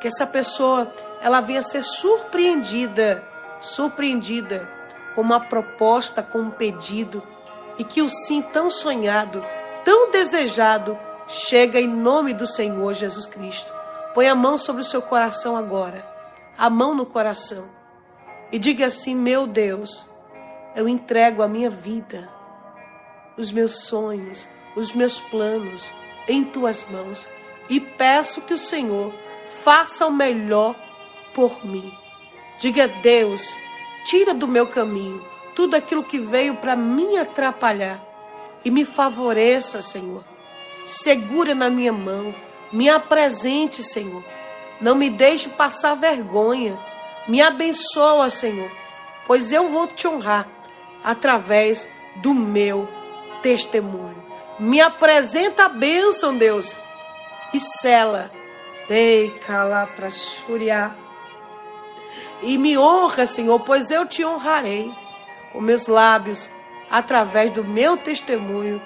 Que 0.00 0.08
essa 0.08 0.26
pessoa 0.26 0.92
ela 1.20 1.40
venha 1.40 1.62
ser 1.62 1.82
surpreendida, 1.82 3.22
surpreendida 3.60 4.68
com 5.14 5.22
uma 5.22 5.40
proposta, 5.40 6.22
com 6.22 6.38
um 6.38 6.50
pedido, 6.50 7.22
e 7.76 7.84
que 7.84 8.02
o 8.02 8.08
sim 8.08 8.40
tão 8.40 8.70
sonhado, 8.70 9.44
tão 9.84 10.10
desejado, 10.10 10.96
chega 11.28 11.80
em 11.80 11.88
nome 11.88 12.32
do 12.32 12.46
Senhor 12.46 12.94
Jesus 12.94 13.26
Cristo. 13.26 13.70
Põe 14.14 14.28
a 14.28 14.34
mão 14.34 14.56
sobre 14.56 14.82
o 14.82 14.84
seu 14.84 15.02
coração 15.02 15.56
agora, 15.56 16.04
a 16.56 16.70
mão 16.70 16.94
no 16.94 17.04
coração, 17.04 17.68
e 18.50 18.58
diga 18.58 18.86
assim: 18.86 19.14
Meu 19.14 19.46
Deus, 19.46 20.06
eu 20.74 20.88
entrego 20.88 21.42
a 21.42 21.48
minha 21.48 21.70
vida, 21.70 22.28
os 23.36 23.50
meus 23.50 23.84
sonhos, 23.84 24.48
os 24.76 24.92
meus 24.92 25.18
planos 25.18 25.92
em 26.28 26.44
tuas 26.44 26.86
mãos 26.90 27.28
e 27.68 27.80
peço 27.80 28.42
que 28.42 28.54
o 28.54 28.58
Senhor 28.58 29.12
faça 29.64 30.06
o 30.06 30.12
melhor 30.12 30.74
por 31.34 31.64
mim. 31.64 31.92
Diga, 32.58 32.88
Deus, 32.88 33.56
tira 34.04 34.34
do 34.34 34.46
meu 34.46 34.66
caminho 34.66 35.24
tudo 35.54 35.74
aquilo 35.74 36.04
que 36.04 36.18
veio 36.18 36.54
para 36.56 36.76
me 36.76 37.18
atrapalhar 37.18 38.00
e 38.64 38.70
me 38.70 38.84
favoreça, 38.84 39.82
Senhor. 39.82 40.24
Segura 40.86 41.54
na 41.54 41.68
minha 41.68 41.92
mão, 41.92 42.34
me 42.72 42.88
apresente, 42.88 43.82
Senhor. 43.82 44.24
Não 44.80 44.94
me 44.94 45.10
deixe 45.10 45.48
passar 45.48 45.94
vergonha. 45.96 46.78
Me 47.26 47.42
abençoa, 47.42 48.30
Senhor, 48.30 48.70
pois 49.26 49.52
eu 49.52 49.68
vou 49.68 49.86
te 49.86 50.06
honrar 50.06 50.48
através 51.02 51.88
do 52.22 52.32
meu 52.32 52.88
testemunho. 53.42 54.27
Me 54.58 54.80
apresenta 54.80 55.66
a 55.66 55.68
bênção, 55.68 56.36
Deus, 56.36 56.76
e 57.54 57.60
sela. 57.60 58.30
Dei 58.88 59.30
cala 59.46 59.86
para 59.86 60.10
churiar. 60.10 60.96
E 62.42 62.58
me 62.58 62.76
honra, 62.76 63.26
Senhor, 63.26 63.60
pois 63.60 63.90
eu 63.90 64.06
te 64.06 64.24
honrarei 64.24 64.92
com 65.52 65.60
meus 65.60 65.86
lábios, 65.86 66.50
através 66.90 67.52
do 67.52 67.64
meu 67.64 67.96
testemunho. 67.96 68.82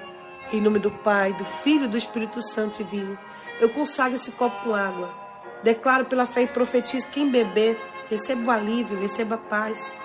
Em 0.53 0.61
nome 0.61 0.79
do 0.79 0.91
Pai, 0.91 1.33
do 1.33 1.45
Filho 1.45 1.85
e 1.85 1.89
do 1.89 1.97
Espírito 1.97 2.43
Santo 2.43 2.83
e 2.83 2.85
vinho. 2.85 3.19
Eu 3.59 3.71
consagro 3.71 4.17
esse 4.17 4.33
copo 4.33 4.65
com 4.65 4.75
água. 4.75 5.15
Declaro 5.63 6.05
pela 6.05 6.27
fé 6.27 6.43
e 6.43 6.47
profetizo: 6.47 7.09
quem 7.09 7.31
beber, 7.31 7.81
receba 8.11 8.43
o 8.43 8.51
alívio, 8.51 8.99
receba 8.99 9.37
a 9.37 9.39
paz, 9.39 9.97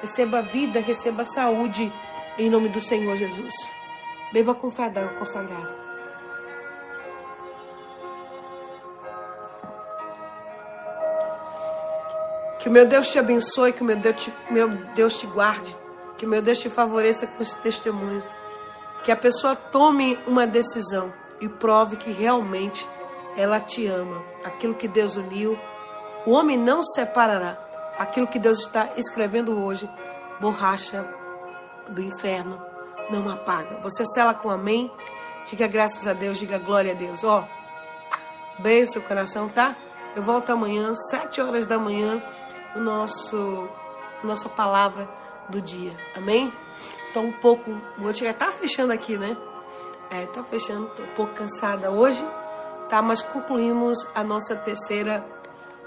receba 0.00 0.38
a 0.38 0.42
vida, 0.42 0.78
receba 0.78 1.22
a 1.22 1.24
saúde. 1.24 1.92
Em 2.38 2.48
nome 2.48 2.68
do 2.68 2.80
Senhor 2.80 3.16
Jesus. 3.16 3.75
Beba 4.32 4.54
com 4.54 4.70
fé 4.70 4.90
d'água 4.90 5.18
consagrada. 5.18 5.74
Que 12.58 12.68
o 12.68 12.72
meu 12.72 12.86
Deus 12.86 13.08
te 13.08 13.18
abençoe, 13.18 13.72
que 13.72 13.82
o 13.82 13.84
meu 13.84 13.96
Deus 13.96 14.24
te, 14.24 14.34
meu 14.50 14.68
Deus 14.68 15.18
te 15.18 15.26
guarde, 15.26 15.76
que 16.18 16.26
o 16.26 16.28
meu 16.28 16.42
Deus 16.42 16.58
te 16.58 16.68
favoreça 16.68 17.26
com 17.26 17.40
esse 17.40 17.56
testemunho. 17.62 18.22
Que 19.04 19.12
a 19.12 19.16
pessoa 19.16 19.54
tome 19.54 20.18
uma 20.26 20.46
decisão 20.46 21.12
e 21.40 21.48
prove 21.48 21.96
que 21.96 22.10
realmente 22.10 22.84
ela 23.36 23.60
te 23.60 23.86
ama. 23.86 24.20
Aquilo 24.44 24.74
que 24.74 24.88
Deus 24.88 25.16
uniu, 25.16 25.56
o 26.26 26.32
homem 26.32 26.58
não 26.58 26.82
separará. 26.82 27.56
Aquilo 27.96 28.26
que 28.26 28.40
Deus 28.40 28.58
está 28.58 28.90
escrevendo 28.96 29.56
hoje, 29.64 29.88
borracha 30.40 31.06
do 31.88 32.02
inferno 32.02 32.65
não 33.10 33.28
apaga. 33.28 33.80
Você 33.82 34.04
sela 34.06 34.34
com 34.34 34.50
amém. 34.50 34.90
Diga 35.48 35.66
graças 35.66 36.06
a 36.06 36.12
Deus, 36.12 36.38
diga 36.38 36.58
glória 36.58 36.92
a 36.92 36.94
Deus. 36.94 37.22
Ó, 37.22 37.46
beijo 38.58 38.92
seu 38.92 39.02
coração, 39.02 39.48
tá? 39.48 39.76
Eu 40.14 40.22
volto 40.22 40.50
amanhã, 40.50 40.92
sete 41.10 41.40
horas 41.40 41.66
da 41.66 41.78
manhã 41.78 42.22
o 42.74 42.80
nosso 42.80 43.68
nossa 44.22 44.48
palavra 44.48 45.08
do 45.48 45.60
dia. 45.60 45.96
Amém? 46.14 46.52
Tô 47.12 47.20
um 47.20 47.32
pouco, 47.32 47.70
vou 47.98 48.12
chegar, 48.12 48.34
tá 48.34 48.50
fechando 48.50 48.92
aqui, 48.92 49.16
né? 49.16 49.36
É, 50.10 50.26
tá 50.26 50.42
fechando, 50.44 50.86
tô 50.96 51.02
um 51.02 51.14
pouco 51.14 51.34
cansada 51.34 51.90
hoje, 51.90 52.24
tá? 52.88 53.00
Mas 53.02 53.22
concluímos 53.22 54.06
a 54.14 54.22
nossa 54.22 54.54
terceira 54.56 55.24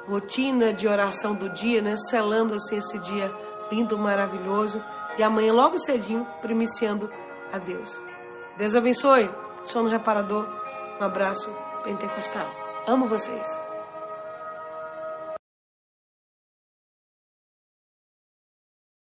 rotina 0.07 0.74
de 0.74 0.88
oração 0.88 1.36
do 1.36 1.49
dia, 1.49 1.82
né? 1.82 1.95
Selando 1.97 2.55
assim 2.55 2.78
esse 2.78 2.97
dia 2.99 3.32
lindo, 3.72 3.97
maravilhoso. 3.97 4.84
E 5.20 5.24
amanhã, 5.24 5.51
logo 5.51 5.78
cedinho, 5.78 6.26
primiciando 6.41 7.11
a 7.51 7.57
Deus. 7.57 7.99
Deus 8.57 8.74
abençoe. 8.74 9.30
Sono 9.65 9.89
reparador. 9.89 10.47
Um 10.97 11.03
abraço 11.03 11.53
pentecostal. 11.84 12.49
Amo 12.88 13.05
vocês. 13.05 13.68